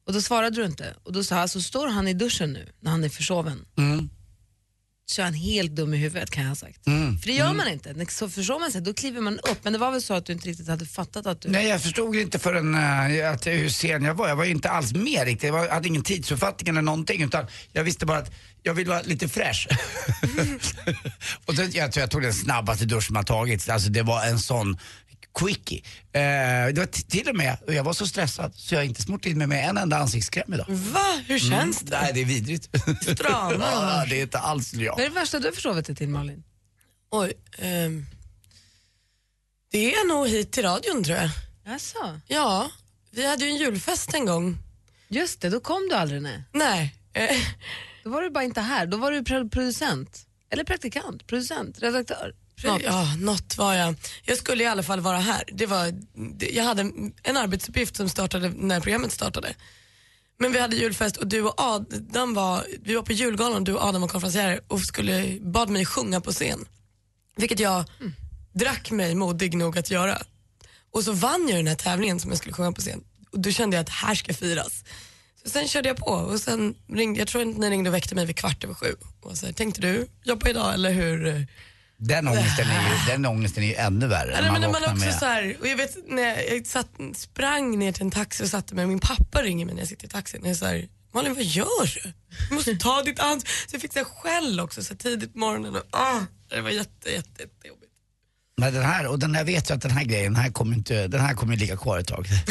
Och 0.07 0.13
då 0.13 0.21
svarade 0.21 0.55
du 0.55 0.65
inte. 0.65 0.95
Och 1.03 1.13
då 1.13 1.23
sa 1.23 1.39
jag, 1.39 1.49
så 1.49 1.61
står 1.61 1.87
han 1.87 2.07
i 2.07 2.13
duschen 2.13 2.53
nu 2.53 2.69
när 2.79 2.91
han 2.91 3.03
är 3.03 3.09
försoven. 3.09 3.65
Mm. 3.77 4.09
Så 5.09 5.21
är 5.21 5.25
han 5.25 5.33
helt 5.33 5.71
dum 5.71 5.93
i 5.93 5.97
huvudet 5.97 6.31
kan 6.31 6.43
jag 6.43 6.49
ha 6.49 6.55
sagt. 6.55 6.87
Mm. 6.87 7.17
För 7.19 7.27
det 7.27 7.33
gör 7.33 7.45
Mm. 7.45 7.57
man 7.57 7.67
inte. 7.67 8.05
Så 8.09 8.29
försov 8.29 8.59
man 8.61 8.71
sig, 8.71 8.81
då 8.81 8.93
kliver 8.93 9.21
man 9.21 9.39
upp. 9.39 9.57
Men 9.63 9.73
det 9.73 9.79
var 9.79 9.91
väl 9.91 10.01
så 10.01 10.13
att 10.13 10.25
du 10.25 10.33
inte 10.33 10.49
riktigt 10.49 10.67
hade 10.67 10.85
fattat 10.85 11.25
att 11.25 11.41
du... 11.41 11.49
Nej, 11.49 11.67
jag 11.67 11.81
förstod 11.81 12.15
inte 12.15 12.39
förrän 12.39 12.75
uh, 12.75 13.31
att, 13.31 13.47
hur 13.47 13.69
sen 13.69 14.03
jag 14.03 14.13
var. 14.13 14.27
Jag 14.27 14.35
var 14.35 14.45
ju 14.45 14.51
inte 14.51 14.69
alls 14.69 14.93
med 14.93 15.25
riktigt. 15.25 15.43
Jag 15.43 15.53
var, 15.53 15.69
hade 15.69 15.87
ingen 15.87 16.03
tidsuppfattning 16.03 16.69
eller 16.69 16.81
någonting 16.81 17.21
utan 17.23 17.45
jag 17.73 17.83
visste 17.83 18.05
bara 18.05 18.17
att 18.17 18.31
jag 18.63 18.73
ville 18.73 18.89
vara 18.89 19.01
lite 19.01 19.27
fräsch. 19.27 19.67
och 21.45 21.55
det, 21.55 21.75
jag 21.75 21.91
tror 21.91 22.01
jag 22.01 22.11
tog 22.11 22.21
den 22.21 22.33
snabbaste 22.33 22.85
duschen 22.85 23.13
man 23.13 23.25
tagit. 23.25 23.69
Alltså 23.69 23.89
det 23.89 24.01
var 24.01 24.25
en 24.25 24.39
sån 24.39 24.77
quickie. 25.35 25.77
Eh, 26.13 26.21
det 26.73 26.77
var 26.77 26.85
till 26.85 27.29
och 27.29 27.35
med, 27.35 27.57
och 27.67 27.73
jag 27.73 27.83
var 27.83 27.93
så 27.93 28.07
stressad 28.07 28.53
så 28.55 28.73
jag 28.75 28.79
har 28.79 28.85
inte 28.85 29.01
smort 29.01 29.25
in 29.25 29.37
mig 29.37 29.47
med 29.47 29.69
en 29.69 29.77
enda 29.77 29.97
ansiktskräm 29.97 30.53
idag. 30.53 30.65
Va? 30.69 31.21
Hur 31.27 31.39
känns 31.39 31.79
det? 31.79 32.01
Nej, 32.01 32.11
det 32.13 32.21
är 32.21 32.25
vidrigt. 32.25 32.69
Stramar 33.01 33.71
ja, 33.71 34.05
det 34.09 34.19
är 34.19 34.21
inte 34.21 34.39
alls 34.39 34.73
jag. 34.73 34.91
Vad 34.95 35.05
är 35.05 35.09
det 35.09 35.15
värsta 35.15 35.39
du 35.39 35.45
har 35.47 35.51
försovit 35.53 35.85
dig 35.85 35.95
till 35.95 36.09
Malin? 36.09 36.43
Oj. 37.11 37.33
ehm, 37.57 38.05
det 39.71 39.93
är 39.93 40.07
nog 40.07 40.27
hit 40.27 40.51
till 40.51 40.63
radion 40.63 41.03
tror 41.03 41.17
jag. 41.17 41.29
Jaså? 41.65 42.19
Ja, 42.27 42.71
vi 43.11 43.27
hade 43.27 43.45
ju 43.45 43.51
en 43.51 43.57
julfest 43.57 44.13
en 44.13 44.25
gång. 44.25 44.57
Just 45.07 45.41
det, 45.41 45.49
då 45.49 45.59
kom 45.59 45.87
du 45.89 45.95
aldrig 45.95 46.21
nej. 46.21 46.43
Nej. 46.51 46.95
Eh, 47.13 47.37
Då 48.03 48.09
var 48.09 48.21
du 48.21 48.29
bara 48.29 48.43
inte 48.43 48.61
här. 48.61 48.85
Då 48.85 48.97
var 48.97 49.11
du 49.11 49.23
pro- 49.23 49.49
producent. 49.49 50.25
Eller 50.49 50.63
praktikant, 50.63 51.27
producent, 51.27 51.79
redaktör. 51.79 52.33
Något. 52.63 52.81
Ja, 52.83 53.15
något 53.17 53.57
var 53.57 53.73
jag. 53.73 53.95
Jag 54.23 54.37
skulle 54.37 54.63
i 54.63 54.67
alla 54.67 54.83
fall 54.83 54.99
vara 54.99 55.17
här. 55.17 55.43
Det 55.53 55.65
var, 55.65 55.93
det, 56.37 56.49
jag 56.49 56.63
hade 56.63 56.81
en 57.23 57.37
arbetsuppgift 57.37 57.95
som 57.95 58.09
startade 58.09 58.49
när 58.49 58.79
programmet 58.79 59.11
startade. 59.11 59.55
Men 60.39 60.51
vi 60.51 60.59
hade 60.59 60.75
julfest 60.75 61.17
och 61.17 61.27
du 61.27 61.41
och 61.41 61.53
Adam 61.57 62.33
var, 62.33 62.65
vi 62.83 62.95
var 62.95 63.01
på 63.01 63.13
julgalan, 63.13 63.63
du 63.63 63.73
och 63.73 63.83
Adam 63.83 64.01
var 64.01 64.07
konferencierer 64.07 64.61
och 64.67 64.81
skulle, 64.81 65.39
bad 65.41 65.69
mig 65.69 65.85
sjunga 65.85 66.21
på 66.21 66.31
scen. 66.31 66.65
Vilket 67.37 67.59
jag 67.59 67.85
drack 68.53 68.91
mig 68.91 69.15
modig 69.15 69.57
nog 69.57 69.77
att 69.77 69.91
göra. 69.91 70.21
Och 70.91 71.03
så 71.03 71.11
vann 71.11 71.47
jag 71.47 71.57
den 71.57 71.67
här 71.67 71.75
tävlingen 71.75 72.19
som 72.19 72.31
jag 72.31 72.37
skulle 72.37 72.53
sjunga 72.53 72.71
på 72.71 72.81
scen. 72.81 73.03
Och 73.31 73.39
då 73.39 73.51
kände 73.51 73.75
jag 73.75 73.81
att 73.81 73.89
här 73.89 74.15
ska 74.15 74.33
firas. 74.33 74.83
Så 75.43 75.49
sen 75.49 75.67
körde 75.67 75.89
jag 75.89 75.97
på 75.97 76.11
och 76.11 76.39
sen 76.39 76.75
ringde, 76.93 77.19
jag 77.19 77.27
tror 77.27 77.41
att 77.41 77.57
ni 77.57 77.69
ringde 77.69 77.89
och 77.89 77.93
väckte 77.93 78.15
mig 78.15 78.25
vid 78.25 78.35
kvart 78.35 78.63
över 78.63 78.73
sju. 78.73 78.95
Och 79.21 79.37
så 79.37 79.45
här, 79.45 79.53
tänkte 79.53 79.81
du 79.81 80.07
jobba 80.23 80.49
idag 80.49 80.73
eller 80.73 80.91
hur? 80.91 81.47
Den 82.01 82.27
ångesten 82.27 82.67
är 82.69 82.89
ju, 82.89 83.11
den 83.11 83.25
ångesten 83.25 83.63
är 83.63 83.67
ju 83.67 83.75
ännu 83.75 84.07
värre. 84.07 84.33
Eller, 84.35 84.51
men 84.51 84.61
när 84.61 84.69
man 84.69 84.83
också 84.83 84.95
med- 85.05 85.15
så 85.15 85.25
här, 85.25 85.57
och 85.61 85.67
jag 85.67 85.77
vet 85.77 85.97
när 86.07 86.21
jag, 86.23 86.57
jag 86.57 86.65
satt, 86.67 86.87
sprang 87.15 87.79
ner 87.79 87.91
till 87.91 88.01
en 88.01 88.11
taxi 88.11 88.43
och 88.43 88.47
satte 88.47 88.75
mig, 88.75 88.85
min 88.85 88.99
pappa 88.99 89.41
ringer 89.43 89.65
mig 89.65 89.75
när 89.75 89.81
jag 89.81 89.89
sitter 89.89 90.05
i 90.05 90.09
taxin. 90.09 90.39
Jag 90.43 90.51
är 90.51 90.55
så 90.55 90.65
här, 90.65 90.87
Malin 91.13 91.33
vad 91.33 91.43
gör 91.43 92.03
du? 92.03 92.13
Du 92.49 92.55
måste 92.55 92.75
ta 92.75 93.01
ditt 93.03 93.19
ansvar. 93.19 93.49
Så 93.67 93.75
jag 93.75 93.81
fick 93.81 93.93
så 93.93 93.99
här 93.99 94.05
skäll 94.05 94.59
också 94.59 94.83
så 94.83 94.93
här 94.93 94.97
tidigt 94.97 95.33
på 95.33 95.39
morgonen. 95.39 95.75
Och, 95.75 95.81
ah, 95.91 96.19
det 96.49 96.61
var 96.61 96.69
jätte, 96.69 97.09
jätte, 97.09 97.41
jättejobbigt. 97.41 97.91
Men 98.57 98.73
den 98.73 98.83
här, 98.85 99.07
och 99.07 99.19
den 99.19 99.35
här 99.35 99.43
vet 99.43 99.69
jag 99.69 99.75
att 99.75 99.81
den 99.81 99.91
här 99.91 100.03
grejen, 100.03 100.33
den 100.33 100.43
här 100.43 100.51
kommer 100.51 100.75
inte, 100.77 101.07
den 101.07 101.21
här 101.21 101.33
kommer 101.33 101.55
ligga 101.55 101.77
kvar 101.77 101.99
ett 101.99 102.07
tag. 102.07 102.25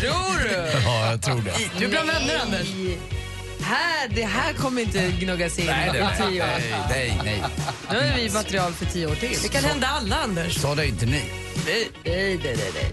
Tror 0.00 0.48
du? 0.48 0.80
ja, 0.84 1.10
jag 1.10 1.22
tror 1.22 1.42
det. 1.42 1.54
Du 1.78 1.84
är 1.84 1.88
bland 1.90 2.06
vänner 2.08 2.38
Anders. 2.38 2.68
Här, 3.60 4.08
det 4.08 4.24
här 4.24 4.52
kommer 4.52 4.82
inte 4.82 5.10
gnuggas 5.20 5.58
in 5.58 5.66
Nej, 5.66 5.90
det- 5.92 5.98
i 5.98 6.30
tio 6.30 6.42
år. 6.42 6.46
nej, 6.46 6.74
nej, 6.88 7.20
nej. 7.24 7.42
Nu 7.90 8.10
har 8.10 8.16
vi 8.16 8.30
material 8.30 8.72
för 8.72 8.86
tio 8.86 9.06
år 9.06 9.14
till. 9.14 9.38
Det 9.42 9.48
kan 9.48 9.64
hända 9.64 9.86
alla 9.86 10.16
Anders. 10.16 10.54
Sa 10.60 10.74
det 10.74 10.86
inte 10.86 11.06
ni. 11.06 11.22
Nej, 11.66 11.88
nej, 12.04 12.40
nej, 12.44 12.56
nej, 12.56 12.70
nej. 12.74 12.92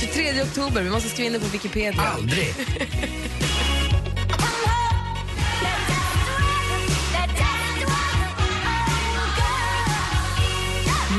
23 0.00 0.42
oktober, 0.42 0.82
vi 0.82 0.90
måste 0.90 1.08
skriva 1.08 1.26
in 1.26 1.32
det 1.32 1.40
på 1.40 1.46
Wikipedia. 1.46 2.00
Aldrig. 2.02 2.54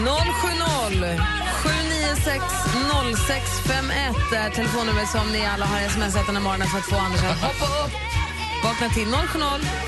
–070 0.06 1.18
796 1.64 2.44
0651 2.92 4.16
är 4.36 4.50
telefonnumret 4.50 5.10
som 5.10 5.28
ni 5.32 5.46
alla 5.46 5.66
har 5.66 5.80
smsat 5.90 6.26
den 6.26 6.36
här 6.36 6.44
morgonen 6.44 6.68
för 6.68 6.78
att 6.78 6.86
få 6.86 6.96
Anders 6.96 7.24
att 7.24 7.42
hoppa 7.42 7.66
upp. 7.86 7.92
Vakna 8.64 8.90
till 8.90 9.06
070 9.06 9.40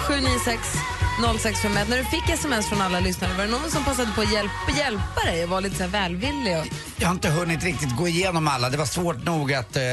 796 0.07 0.59
0651. 1.41 1.89
När 1.89 1.97
du 1.97 2.03
fick 2.03 2.29
sms 2.29 2.69
från 2.69 2.81
alla 2.81 2.99
lyssnare, 2.99 3.33
var 3.37 3.43
det 3.43 3.51
någon 3.51 3.71
som 3.71 3.83
passade 3.83 4.11
på 4.15 4.21
att 4.21 4.33
hjälpa, 4.33 4.71
hjälpa 4.77 5.21
dig 5.25 5.43
och 5.43 5.49
var 5.49 5.61
lite 5.61 5.75
så 5.75 5.83
här 5.83 5.89
välvillig? 5.89 6.57
Och... 6.57 6.65
Jag 6.97 7.07
har 7.07 7.13
inte 7.13 7.29
hunnit 7.29 7.63
riktigt 7.63 7.95
gå 7.97 8.07
igenom 8.07 8.47
alla. 8.47 8.69
Det 8.69 8.77
var 8.77 8.85
svårt 8.85 9.25
nog 9.25 9.53
att 9.53 9.75
eh, 9.75 9.83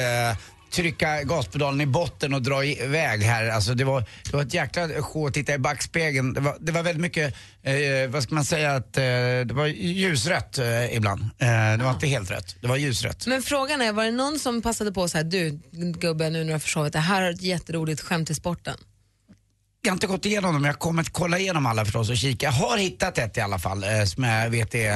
trycka 0.76 1.22
gaspedalen 1.22 1.80
i 1.80 1.86
botten 1.86 2.34
och 2.34 2.42
dra 2.42 2.64
iväg 2.64 3.22
här. 3.22 3.48
Alltså 3.48 3.74
det 3.74 3.84
var, 3.84 4.00
det 4.00 4.36
var 4.36 4.42
ett 4.42 4.54
jäkla 4.54 4.88
sjå 5.02 5.26
att 5.26 5.34
titta 5.34 5.54
i 5.54 5.58
backspegeln. 5.58 6.32
Det 6.32 6.40
var, 6.40 6.56
det 6.60 6.72
var 6.72 6.82
väldigt 6.82 7.02
mycket, 7.02 7.34
eh, 7.62 7.74
vad 8.08 8.22
ska 8.22 8.34
man 8.34 8.44
säga, 8.44 8.72
att 8.72 8.96
eh, 8.96 9.02
det 9.44 9.52
var 9.52 9.66
ljusrött 9.66 10.58
eh, 10.58 10.96
ibland. 10.96 11.22
Eh, 11.22 11.78
det 11.78 11.84
var 11.84 11.90
inte 11.90 12.06
helt 12.06 12.30
rött, 12.30 12.56
det 12.60 12.66
var 12.66 12.76
ljusrött. 12.76 13.26
Men 13.26 13.42
frågan 13.42 13.82
är, 13.82 13.92
var 13.92 14.04
det 14.04 14.10
någon 14.10 14.38
som 14.38 14.62
passade 14.62 14.92
på 14.92 15.08
så 15.08 15.16
här, 15.16 15.24
du 15.24 15.60
gubben 16.00 16.32
nu 16.32 16.38
när 16.38 16.46
du 16.46 16.52
har 16.52 16.58
försovit 16.58 16.92
det 16.92 16.98
här 16.98 17.22
har 17.22 17.30
ett 17.30 17.42
jätteroligt 17.42 18.00
skämt 18.00 18.26
till 18.26 18.36
sporten? 18.36 18.76
Jag 19.86 19.90
har 19.92 19.96
inte 19.96 20.06
gått 20.06 20.26
igenom 20.26 20.54
dem, 20.54 20.64
jag 20.64 20.78
kommer 20.78 21.02
att 21.02 21.12
kolla 21.12 21.38
igenom 21.38 21.66
alla 21.66 21.84
förstås 21.84 22.10
och 22.10 22.16
kika. 22.16 22.46
Jag 22.46 22.52
har 22.52 22.78
hittat 22.78 23.18
ett 23.18 23.36
i 23.36 23.40
alla 23.40 23.58
fall 23.58 23.84
eh, 23.84 24.04
som 24.04 24.24
jag 24.24 24.50
vet 24.50 24.74
är, 24.74 24.88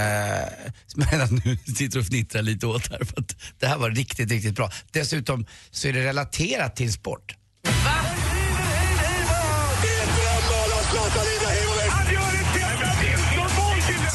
eh, 0.42 0.72
som 0.87 1.03
jag 1.03 1.12
redan 1.12 1.42
nu 1.44 1.59
sitter 1.76 1.98
och 1.98 2.07
fnittrar 2.07 2.42
lite 2.42 2.66
åt 2.66 2.90
här 2.90 3.05
för 3.05 3.20
att 3.20 3.37
det 3.59 3.66
här 3.66 3.79
var 3.79 3.90
riktigt, 3.90 4.31
riktigt 4.31 4.55
bra. 4.55 4.70
Dessutom 4.90 5.46
så 5.70 5.88
är 5.88 5.92
det 5.92 6.05
relaterat 6.05 6.76
till 6.76 6.92
sport. 6.92 7.35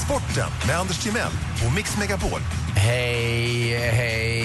Sporten 0.06 0.50
med 0.68 0.80
Anders 0.80 1.04
Timell 1.04 1.32
och 1.68 1.76
Mix 1.76 1.98
Megapol. 1.98 2.40
Hej, 2.76 3.78
hej. 3.78 4.45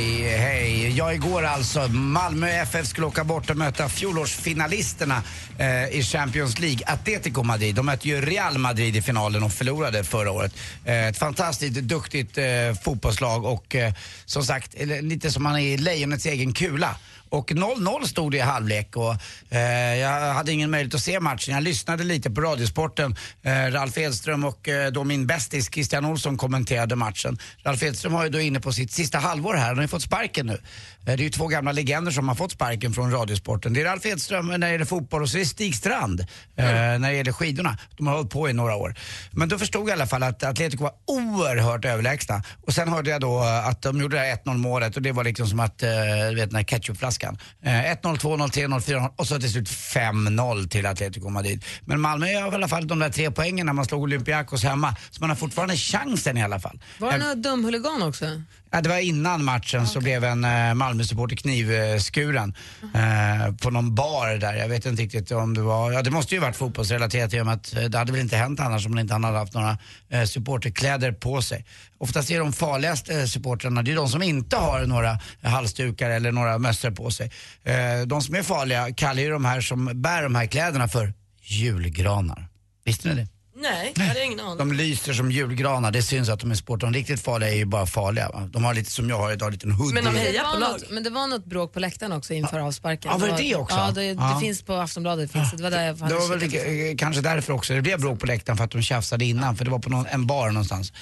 Ja, 1.01 1.13
igår 1.13 1.43
alltså. 1.43 1.89
Malmö 1.89 2.49
FF 2.49 2.87
skulle 2.87 3.07
åka 3.07 3.25
bort 3.25 3.51
och 3.51 3.57
möta 3.57 3.89
fjolårsfinalisterna 3.89 5.23
eh, 5.59 5.99
i 5.99 6.03
Champions 6.03 6.59
League. 6.59 6.81
Atletico 6.87 7.43
Madrid. 7.43 7.75
De 7.75 7.87
mötte 7.87 8.09
ju 8.09 8.21
Real 8.21 8.59
Madrid 8.59 8.97
i 8.97 9.03
finalen 9.03 9.43
och 9.43 9.53
förlorade 9.53 10.05
förra 10.05 10.31
året. 10.31 10.53
Eh, 10.85 11.07
ett 11.07 11.19
fantastiskt 11.19 11.75
duktigt 11.75 12.39
eh, 12.39 12.45
fotbollslag 12.85 13.45
och 13.45 13.75
eh, 13.75 13.93
som 14.25 14.45
sagt, 14.45 14.75
lite 15.03 15.31
som 15.31 15.43
man 15.43 15.57
är 15.57 15.61
i 15.61 15.77
lejonets 15.77 16.27
egen 16.27 16.53
kula. 16.53 16.97
Och 17.31 17.51
0-0 17.51 18.05
stod 18.07 18.33
det 18.33 18.37
i 18.37 18.41
halvlek 18.41 18.97
och 18.97 19.17
eh, 19.55 19.95
jag 19.99 20.35
hade 20.35 20.53
ingen 20.53 20.71
möjlighet 20.71 20.95
att 20.95 21.01
se 21.03 21.21
matchen. 21.21 21.55
Jag 21.55 21.63
lyssnade 21.63 22.05
lite 22.05 22.31
på 22.31 22.41
Radiosporten. 22.41 23.17
Eh, 23.43 23.51
Ralf 23.73 23.99
Edström 23.99 24.45
och 24.45 24.69
eh, 24.69 24.91
då 24.93 25.05
min 25.05 25.27
bästis 25.27 25.71
Christian 25.73 26.05
Olsson 26.05 26.37
kommenterade 26.37 26.97
matchen. 26.97 27.39
Ralf 27.65 27.83
Edström 27.83 28.15
har 28.15 28.25
ju 28.25 28.31
då 28.31 28.41
inne 28.41 28.61
på 28.61 28.73
sitt 28.73 28.93
sista 28.93 29.19
halvår 29.19 29.55
här. 29.55 29.67
Han 29.67 29.77
har 29.77 29.83
ju 29.83 29.89
fått 29.89 30.03
sparken 30.03 30.47
nu. 30.47 30.53
Eh, 30.53 30.59
Det 31.05 31.13
är 31.13 31.17
ju 31.19 31.31
två 31.31 31.47
gamla 31.47 31.73
legender 31.73 32.13
som 32.13 32.29
har 32.29 32.35
fått 32.35 32.53
sparken 32.53 32.93
från 32.93 33.13
Radiosporten. 33.13 33.73
Det 33.73 33.81
är 33.81 33.85
Ralf 33.85 34.07
Edström 34.07 34.47
när 34.47 34.59
det 34.59 34.71
gäller 34.73 34.85
fotboll 34.85 35.23
och 35.23 35.29
så 35.31 35.37
är 35.37 35.41
det 35.41 35.47
Stig 35.47 35.75
Strand 35.77 36.21
eh, 36.21 36.27
när 36.67 36.99
det 37.11 37.17
gäller 37.17 37.33
skidorna. 37.33 37.79
De 37.97 38.07
har 38.07 38.15
hållit 38.17 38.31
på 38.31 38.51
i 38.51 38.53
några 38.53 38.75
år. 38.77 38.95
Men 39.31 39.49
då 39.49 39.59
förstod 39.59 39.83
jag 39.83 39.89
i 39.89 39.93
alla 39.93 40.07
fall 40.07 40.23
att 40.23 40.43
Atletico 40.43 40.83
var 40.83 40.93
oerhört 41.07 41.85
överlägsna. 41.85 42.43
Och 42.67 42.75
sen 42.75 42.89
hörde 42.89 43.11
jag 43.11 43.21
då 43.21 43.39
att 43.41 43.83
de 43.83 44.01
gjorde 44.01 44.17
det 44.17 44.23
här 44.23 44.37
1-0 44.37 44.57
målet 44.57 44.97
och 44.97 45.03
det 45.03 45.13
var 45.13 45.25
liksom 45.25 45.47
som 45.47 45.61
att, 45.61 45.83
eh, 45.83 45.89
vet 46.35 46.51
den 46.51 46.55
här 46.57 46.65
ketchupflaskan. 46.65 47.20
Eh, 47.29 47.71
1-0, 47.71 48.17
2-0, 48.17 48.49
3-0, 48.51 48.81
4-0 48.81 49.13
och 49.17 49.27
så 49.27 49.41
till 49.41 49.51
slut 49.53 49.69
5-0 49.69 50.69
till 50.69 50.87
Atletico 50.87 51.29
Madrid. 51.29 51.65
Men 51.85 52.01
Malmö 52.01 52.27
har 52.41 52.53
i 52.53 52.55
alla 52.55 52.69
fall 52.69 52.87
de 52.87 52.99
där 52.99 53.11
tre 53.11 53.31
poängen 53.31 53.67
när 53.67 53.73
man 53.73 53.85
slog 53.85 54.03
Olympiakos 54.03 54.63
hemma. 54.65 54.97
Så 55.11 55.21
man 55.21 55.31
har 55.31 55.37
fortfarande 55.37 55.77
chansen 55.77 56.37
i 56.37 56.43
alla 56.43 56.61
fall. 56.61 56.81
Var 56.99 57.13
det 57.13 57.17
Eh, 57.19 57.25
någon 57.29 57.43
dum 57.43 57.65
huligan 57.65 58.03
också? 58.03 58.25
Ja, 58.73 58.81
det 58.81 58.89
var 58.89 58.99
innan 58.99 59.45
matchen 59.45 59.87
så 59.87 60.01
blev 60.01 60.25
en 60.25 60.45
eh, 60.45 60.75
Malmö-supporter 60.75 61.37
knivskuren 61.37 62.55
eh, 62.95 63.55
på 63.55 63.71
någon 63.71 63.95
bar 63.95 64.39
där. 64.39 64.55
Jag 64.55 64.69
vet 64.69 64.87
inte 64.87 65.03
riktigt 65.03 65.31
om 65.31 65.55
det 65.55 65.63
var, 65.63 65.93
ja 65.93 66.03
det 66.03 66.11
måste 66.11 66.35
ju 66.35 66.41
varit 66.41 66.57
fotbollsrelaterat 66.57 67.35
i 67.35 67.41
och 67.41 67.47
med 67.47 67.55
att 67.55 67.77
eh, 67.77 67.85
det 67.85 67.99
hade 67.99 68.13
väl 68.13 68.21
inte 68.21 68.37
hänt 68.37 68.61
annars 68.61 68.87
om 68.87 68.99
inte 68.99 69.15
han 69.15 69.25
hade 69.25 69.39
haft 69.39 69.55
några 69.55 69.79
eh, 70.09 70.25
supporterkläder 70.25 71.13
på 71.13 71.43
sig. 71.43 71.65
Oftast 71.99 72.31
är 72.31 72.39
de 72.39 72.53
farligaste 72.53 73.21
eh, 73.21 73.25
supportrarna, 73.25 73.83
det 73.83 73.93
är 73.93 73.97
de 73.97 74.09
som 74.09 74.23
inte 74.23 74.57
har 74.57 74.87
några 74.87 75.19
halsdukar 75.43 76.11
eller 76.11 76.33
några 76.33 76.59
mössor 76.59 76.91
på 76.91 77.11
sig. 77.11 77.31
Eh, 77.65 78.07
de 78.07 78.23
som 78.23 78.35
är 78.35 78.43
farliga 78.43 78.95
kallar 78.95 79.23
ju 79.23 79.31
de 79.31 79.45
här 79.45 79.61
som 79.61 80.03
bär 80.03 80.23
de 80.23 80.35
här 80.35 80.47
kläderna 80.47 80.89
för 80.89 81.13
julgranar. 81.43 82.49
Visste 82.85 83.09
ni 83.09 83.15
det? 83.15 83.29
Nej, 83.61 83.93
jag 83.97 84.03
hade 84.05 84.25
ingen 84.25 84.41
aning. 84.41 84.59
De 84.59 84.73
lyser 84.73 85.13
som 85.13 85.31
julgranar, 85.31 85.91
det 85.91 86.03
syns 86.03 86.29
att 86.29 86.41
de 86.41 86.51
är 86.51 86.55
sport. 86.55 86.81
De 86.81 86.93
riktigt 86.95 87.21
farliga 87.21 87.51
är 87.51 87.55
ju 87.57 87.65
bara 87.65 87.87
farliga. 87.87 88.29
Va? 88.29 88.49
De 88.53 88.65
har 88.65 88.75
lite 88.75 88.91
som 88.91 89.09
jag 89.09 89.19
har 89.19 89.33
idag, 89.33 89.47
en 89.47 89.53
liten 89.53 89.71
hoodie. 89.73 90.03
Men, 90.03 90.15
det 90.15 90.41
var 90.43 90.59
något, 90.61 90.91
men 90.91 91.03
det 91.03 91.11
var 91.11 91.27
något 91.27 91.45
bråk 91.45 91.73
på 91.73 91.81
läktaren 91.81 92.13
också 92.13 92.35
inför 92.35 92.59
avsparken. 92.59 93.11
Ja, 93.13 93.19
var 93.19 93.29
det 93.29 93.37
det 93.37 93.55
också? 93.57 93.77
Ja, 93.77 93.91
det, 93.95 94.01
det 94.01 94.13
Ja. 94.13 94.39
finns 94.41 94.63
på 94.63 94.75
Aftonbladet. 94.75 95.33
Finns 95.33 95.51
det. 95.51 95.57
det 95.57 95.63
var 95.63 95.71
där 95.71 95.87
jag 95.87 95.97
Det 95.97 96.03
hade 96.05 96.15
var 96.15 96.29
väl 96.29 96.41
kikat. 96.41 96.67
eh, 96.67 96.97
kanske 96.99 97.23
därför 97.23 97.53
också 97.53 97.75
det 97.75 97.83
blev 97.83 98.01
bråk 98.01 98.21
på 98.21 98.27
läktaren 98.27 98.57
för 98.57 98.65
att 98.65 98.71
de 98.71 98.83
tjafsade 98.83 99.25
innan 99.25 99.57
för 99.57 99.65
det 99.65 99.71
var 99.71 99.79
på 99.79 99.91
någon, 99.91 100.07
en 100.07 100.27
bar 100.27 100.51
någonstans. 100.51 100.93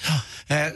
Eh, 0.47 0.67
ett, 0.67 0.71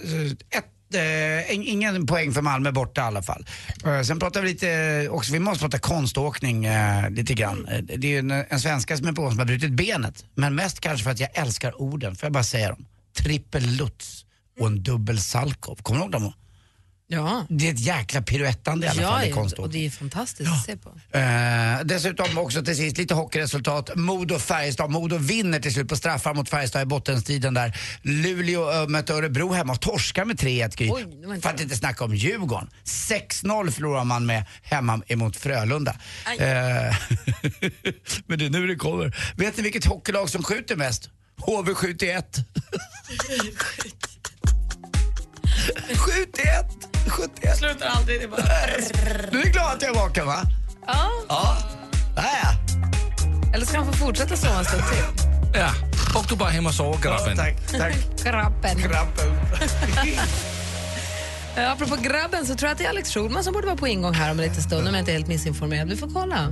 ingen 1.50 2.06
poäng 2.06 2.34
för 2.34 2.42
Malmö 2.42 2.72
borta 2.72 3.02
i 3.02 3.04
alla 3.04 3.24
fall. 3.24 3.46
Eh, 3.86 4.02
sen 4.02 4.20
pratar 4.20 4.42
vi 4.42 4.48
lite 4.48 4.70
eh, 4.70 5.12
också, 5.12 5.34
vi 5.34 5.40
måste 5.40 5.62
prata 5.62 5.80
konståkning 5.80 6.66
eh, 6.66 7.10
lite 7.10 7.34
grann. 7.34 7.68
Eh, 7.68 7.78
det 7.84 8.08
är 8.08 8.12
ju 8.12 8.20
en, 8.20 8.32
en 8.32 8.60
svenska 8.60 8.98
som 8.98 9.08
är 9.08 9.14
på 9.14 9.30
som 9.30 9.40
har 9.40 9.46
brutit 9.46 9.72
benet. 9.72 10.26
Men 10.36 10.56
mest 10.56 10.80
kanske 10.80 11.04
för 11.04 11.12
att 11.12 11.20
jag 11.20 11.30
älskar 11.34 11.82
orden, 11.82 12.16
får 12.16 12.26
jag 12.26 12.34
bara 12.34 12.44
säga 12.44 12.70
dem. 12.70 12.86
Trippel 13.18 13.64
Lutz 13.64 14.26
och 14.60 14.68
en 14.68 14.84
dubbel 14.84 15.20
Salkov. 15.20 15.76
Kommer 15.76 16.00
du 16.00 16.04
ihåg 16.04 16.12
dem? 16.12 16.34
Ja. 17.08 17.46
Det 17.50 17.70
är 17.70 17.74
ett 17.74 17.80
jäkla 17.80 18.22
piruettande 18.22 18.86
i 18.88 18.90
alla 18.90 19.02
fall 19.02 19.24
i 19.24 19.30
Ja, 19.30 19.36
konståkning. 19.36 19.66
och 19.66 19.70
det 19.70 19.86
är 19.86 19.90
fantastiskt 19.90 20.52
att 20.52 20.66
se 20.66 20.78
på. 20.78 20.90
Eh, 21.18 21.86
dessutom 21.86 22.38
också 22.38 22.64
till 22.64 22.76
sist 22.76 22.98
lite 22.98 23.14
hockeyresultat. 23.14 23.96
Modo-Färjestad. 23.96 24.90
Modo 24.90 25.18
vinner 25.18 25.60
till 25.60 25.74
slut 25.74 25.90
på 25.90 25.96
straffar 25.96 26.34
mot 26.34 26.50
Färjestad 26.50 26.82
i 26.82 26.86
bottenstriden 26.86 27.54
där. 27.54 27.78
Luleå 28.02 28.82
uh, 28.82 28.88
mötte 28.88 29.14
Örebro 29.14 29.52
hemma 29.52 29.74
och 29.74 29.82
torskar 29.82 30.26
med 30.26 30.40
3-1 30.40 30.78
Gry. 30.78 30.90
Oj, 30.92 31.06
det 31.22 31.28
var 31.28 31.36
inte 31.36 31.48
För 31.48 31.56
att 31.56 31.62
inte 31.62 31.76
snacka 31.78 32.04
om 32.04 32.16
Djurgården. 32.16 32.70
6-0 32.86 33.72
förlorar 33.72 34.04
man 34.04 34.26
med 34.26 34.46
hemma 34.62 35.02
emot 35.08 35.36
Frölunda. 35.38 35.96
Eh, 36.40 36.46
men 38.28 38.40
det 38.40 38.46
är 38.46 38.50
nu 38.50 38.68
det 38.68 38.76
kommer. 38.76 39.16
Vet 39.38 39.58
ni 39.58 39.64
vilket 39.64 39.86
hockeylag 39.86 40.30
som 40.30 40.44
skjuter 40.44 40.76
mest? 40.76 41.10
HV71. 41.38 42.24
71! 45.98 46.66
71! 47.08 47.58
Slutar 47.58 47.88
aldrig, 47.88 48.22
det 48.22 48.28
bara... 48.28 48.42
Du 49.32 49.42
är 49.42 49.52
glad 49.52 49.74
att 49.74 49.82
jag 49.82 49.92
är 49.92 49.96
vaken 50.00 50.26
va? 50.26 50.42
Ja. 50.88 51.10
Ja. 51.30 51.58
Där 52.16 52.58
Eller 53.54 53.66
ska 53.66 53.78
han 53.78 53.94
få 53.94 53.94
fortsätta 53.94 54.36
sova 54.38 54.60
en 54.60 54.66
stund 54.66 54.84
till? 54.92 55.26
Ja, 55.54 55.70
och 56.20 56.26
du 56.30 56.36
bara 56.36 56.50
hem 56.50 56.66
och 56.66 56.74
sover, 56.74 56.98
grabben. 57.02 57.38
tack, 57.38 57.72
tack. 57.72 57.96
Grabben. 58.24 58.78
Grabben. 58.78 59.40
Apropå 61.72 61.96
grabben 61.96 62.46
så 62.46 62.56
tror 62.56 62.68
jag 62.68 62.72
att 62.72 62.78
det 62.78 62.86
är 62.86 62.90
Alex 62.90 63.14
Schulman 63.14 63.44
som 63.44 63.54
borde 63.54 63.68
vara 63.68 63.78
på 63.78 63.88
ingång 63.88 64.14
här 64.14 64.32
om 64.32 64.40
en 64.40 64.46
liten 64.48 64.64
stund 64.64 64.88
om 64.88 64.94
jag 64.94 65.02
inte 65.02 65.12
är 65.12 65.14
helt 65.14 65.28
missinformerad. 65.28 65.90
Vi 65.90 65.96
får 65.98 66.10
kolla. 66.14 66.50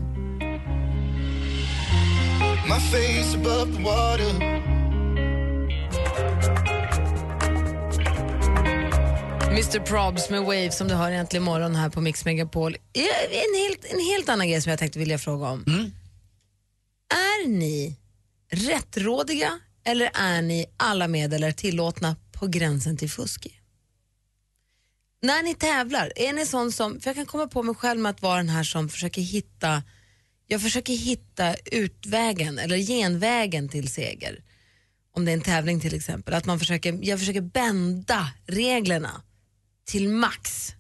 My 2.68 2.80
face 2.80 3.38
above 3.38 3.76
the 3.76 3.84
water. 3.84 4.81
Mr 9.52 9.80
Probs 9.80 10.30
med 10.30 10.42
Waves 10.42 10.78
som 10.78 10.88
du 10.88 10.94
har 10.94 11.12
äntligen 11.12 11.44
morgon 11.44 11.76
här 11.76 11.90
på 11.90 12.02
Mix 12.02 12.26
Megapol. 12.26 12.78
En 12.94 13.56
helt, 13.62 13.86
en 13.86 14.00
helt 14.00 14.30
annan 14.30 14.50
grej 14.50 14.62
som 14.62 14.70
jag 14.70 14.80
tänkte 14.80 15.00
vilja 15.00 15.18
fråga 15.18 15.50
om. 15.50 15.64
Är 17.14 17.48
ni 17.48 17.98
rättrådiga 18.52 19.60
eller 19.84 20.12
är 20.14 20.42
ni 20.42 20.66
alla 20.78 21.08
medel 21.08 21.44
är 21.44 21.52
tillåtna 21.52 22.16
på 22.32 22.48
gränsen 22.48 22.98
till 22.98 23.10
fusk? 23.10 23.48
När 25.22 25.44
ni 25.44 25.56
tävlar, 25.56 26.14
är 26.16 26.34
ni 26.34 26.46
sån 26.46 26.72
som, 26.72 27.00
för 27.00 27.10
jag 27.10 27.16
kan 27.16 27.26
komma 27.26 27.48
på 27.48 27.64
mig 27.64 27.76
själv 27.76 28.00
med 28.00 28.10
att 28.10 28.22
vara 28.22 28.38
den 28.38 28.50
här 28.50 28.64
som 28.64 28.90
försöker 28.90 29.22
hitta, 29.22 29.84
jag 30.48 30.62
försöker 30.62 30.94
hitta 30.94 31.56
utvägen 31.56 32.60
eller 32.60 32.78
genvägen 32.78 33.70
till 33.70 33.94
seger. 33.94 34.44
Om 35.14 35.26
det 35.26 35.32
är 35.32 35.34
en 35.34 35.42
tävling 35.42 35.80
till 35.80 35.96
exempel, 35.96 36.34
att 36.34 36.46
man 36.46 36.60
försöker, 36.60 37.00
jag 37.02 37.20
försöker 37.20 37.42
bända 37.42 38.28
reglerna 38.46 39.22
till 39.92 40.10
max. 40.10 40.72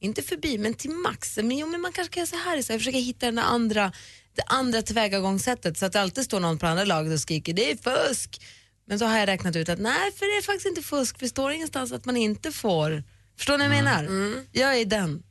Inte 0.00 0.22
förbi, 0.22 0.58
men 0.58 0.74
till 0.74 0.90
max. 0.90 1.36
Men, 1.36 1.58
jo, 1.58 1.66
men 1.66 1.80
man 1.80 1.92
kanske 1.92 2.14
kan 2.14 2.20
göra 2.20 2.26
så 2.26 2.36
här, 2.36 2.62
så 2.62 2.72
jag 2.72 2.80
försöker 2.80 2.98
hitta 2.98 3.26
den 3.26 3.38
andra, 3.38 3.92
det 4.36 4.42
andra 4.46 4.82
tillvägagångssättet 4.82 5.78
så 5.78 5.86
att 5.86 5.92
det 5.92 6.00
alltid 6.00 6.24
står 6.24 6.40
någon 6.40 6.58
på 6.58 6.66
andra 6.66 6.84
laget 6.84 7.12
och 7.12 7.20
skriker 7.20 7.52
det 7.52 7.70
är 7.70 7.76
fusk. 7.76 8.42
Men 8.86 8.98
så 8.98 9.04
har 9.04 9.18
jag 9.18 9.26
räknat 9.26 9.56
ut 9.56 9.68
att 9.68 9.78
nej, 9.78 10.12
för 10.16 10.26
det 10.26 10.38
är 10.38 10.42
faktiskt 10.42 10.66
inte 10.66 10.82
fusk, 10.82 11.18
för 11.18 11.24
det 11.24 11.28
står 11.28 11.52
ingenstans 11.52 11.92
att 11.92 12.04
man 12.04 12.16
inte 12.16 12.52
får. 12.52 13.04
Förstår 13.36 13.58
ni 13.58 13.68
vad 13.68 13.76
jag 13.76 13.84
menar? 13.84 14.08
Jag 14.52 14.80
är 14.80 14.84
den, 14.84 15.22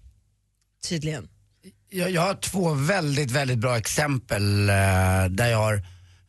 tydligen. 0.88 1.30
Jag, 1.90 2.12
jag 2.12 2.22
har 2.22 2.36
två 2.36 2.74
väldigt, 2.74 3.32
väldigt 3.32 3.58
bra 3.58 3.78
exempel 3.78 4.70
eh, 4.70 4.76
där 5.30 5.48
jag 5.48 5.58
har 5.58 5.76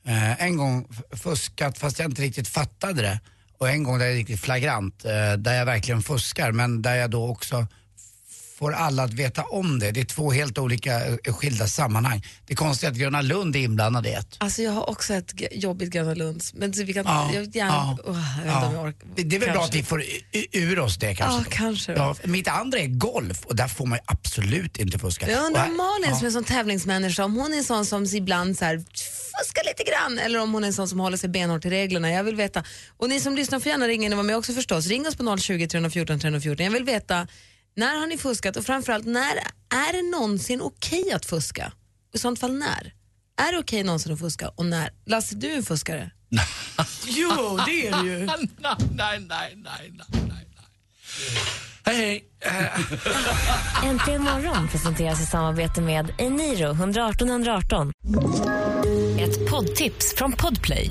eh, 0.06 0.42
en 0.42 0.56
gång 0.56 0.88
fuskat 1.22 1.78
fast 1.78 1.98
jag 1.98 2.10
inte 2.10 2.22
riktigt 2.22 2.48
fattade 2.48 3.02
det 3.02 3.20
och 3.60 3.68
en 3.68 3.82
gång 3.82 3.98
där 3.98 4.06
det 4.06 4.12
är 4.12 4.16
riktigt 4.16 4.40
flagrant, 4.40 5.04
eh, 5.04 5.32
där 5.32 5.54
jag 5.54 5.66
verkligen 5.66 6.02
fuskar 6.02 6.52
men 6.52 6.82
där 6.82 6.94
jag 6.94 7.10
då 7.10 7.28
också 7.28 7.66
får 8.60 8.72
alla 8.72 9.02
att 9.02 9.12
veta 9.12 9.42
om 9.42 9.78
det. 9.78 9.90
Det 9.90 10.00
är 10.00 10.04
två 10.04 10.30
helt 10.30 10.58
olika 10.58 11.06
eh, 11.24 11.34
skilda 11.34 11.66
sammanhang. 11.66 12.24
Det 12.46 12.52
är 12.52 12.56
konstigt 12.56 12.88
att 12.88 12.94
Gröna 12.94 13.22
Lund 13.22 13.56
är 13.56 13.60
inblandad 13.60 14.06
i 14.06 14.10
ett. 14.10 14.36
Alltså 14.38 14.62
jag 14.62 14.72
har 14.72 14.90
också 14.90 15.14
ett 15.14 15.32
jobbigt 15.52 15.90
Gröna 15.90 16.14
Lunds, 16.14 16.54
men 16.54 16.72
vi 16.72 16.92
kan, 16.92 17.04
Ja, 17.06 17.30
jag, 17.34 17.56
gärna, 17.56 17.72
ja, 17.72 17.98
Åh, 18.04 18.16
jag 18.46 18.56
om 18.56 18.62
jag 18.62 18.74
Ja. 18.74 18.88
orkar. 18.88 19.08
Det 19.16 19.22
det 19.22 19.36
är 19.36 19.40
väl 19.40 19.48
bra 19.48 19.54
Kanske. 19.60 19.78
att 19.78 19.82
vi 19.82 19.82
får 19.82 20.02
ur 20.52 20.78
oss 20.78 20.96
det 20.98 21.14
kanske. 21.14 21.50
Ja, 21.50 21.56
kanske. 21.56 21.92
Ja, 21.92 22.14
mitt 22.24 22.48
andra 22.48 22.78
är 22.78 22.86
golf 22.86 23.44
och 23.46 23.56
där 23.56 23.68
får 23.68 23.86
man 23.86 23.98
ju 23.98 24.02
absolut 24.06 24.76
inte 24.78 24.98
fuska. 24.98 25.30
Jag 25.30 25.46
undrar 25.46 25.66
om 25.68 25.76
Malin 25.76 26.08
ja. 26.10 26.16
som 26.16 26.24
är 26.24 26.26
en 26.26 26.32
sån 26.32 26.44
tävlingsmänniska, 26.44 27.24
om 27.24 27.34
hon 27.36 27.52
är 27.52 27.58
en 27.58 27.64
sån 27.64 27.86
som 27.86 28.04
ibland 28.04 28.58
så 28.58 28.64
här, 28.64 28.76
fuskar 28.78 29.64
lite 29.66 29.90
grann 29.90 30.18
eller 30.18 30.40
om 30.40 30.52
hon 30.54 30.62
är 30.64 30.68
en 30.68 30.74
sån 30.74 30.88
som 30.88 31.00
håller 31.00 31.16
sig 31.16 31.28
benhårt 31.28 31.62
till 31.62 31.70
reglerna. 31.70 32.10
Jag 32.10 32.24
vill 32.24 32.36
veta. 32.36 32.64
Och 32.96 33.08
ni 33.08 33.20
som 33.20 33.36
lyssnar 33.36 33.60
får 33.60 33.70
gärna 33.70 33.88
ringa 33.88 34.06
in 34.06 34.12
och 34.12 34.16
vara 34.16 34.26
med 34.26 34.36
också 34.36 34.52
förstås. 34.52 34.86
Ring 34.86 35.06
oss 35.06 35.16
på 35.16 35.36
020 35.38 35.66
314 35.66 36.20
314. 36.20 36.64
Jag 36.64 36.72
vill 36.72 36.84
veta, 36.84 37.26
när 37.74 37.96
har 37.96 38.06
ni 38.06 38.18
fuskat 38.18 38.56
och 38.56 38.64
framförallt 38.64 39.06
när 39.06 39.36
är 39.70 39.92
det 39.92 40.10
någonsin 40.18 40.60
okej 40.60 41.12
att 41.12 41.26
fuska? 41.26 41.72
I 42.14 42.18
sånt 42.18 42.38
fall 42.40 42.52
när? 42.58 42.94
Är 43.36 43.52
det 43.52 43.58
okej 43.58 43.82
någonsin 43.82 44.12
att 44.12 44.18
fuska 44.18 44.48
och 44.48 44.66
när? 44.66 44.92
Lasse, 45.06 45.34
du 45.34 45.52
är 45.52 45.56
en 45.56 45.62
fuskare. 45.62 46.10
Jo, 47.04 47.58
det 47.66 47.86
är 47.86 48.02
det 48.02 48.08
ju. 48.08 48.18
nej, 48.58 48.78
nej, 48.92 49.20
nej, 49.20 49.56
nej, 49.56 49.92
nej. 50.28 50.46
Hej, 51.84 52.24
hej. 52.40 52.72
Äntligen 53.84 54.22
morgon 54.22 54.68
presenteras 54.68 55.22
i 55.22 55.26
samarbete 55.26 55.80
med 55.80 56.12
Eniro 56.18 56.70
118 56.70 57.28
118. 57.30 57.92
Ett 59.18 59.50
poddtips 59.50 60.14
från 60.16 60.32
Podplay. 60.32 60.90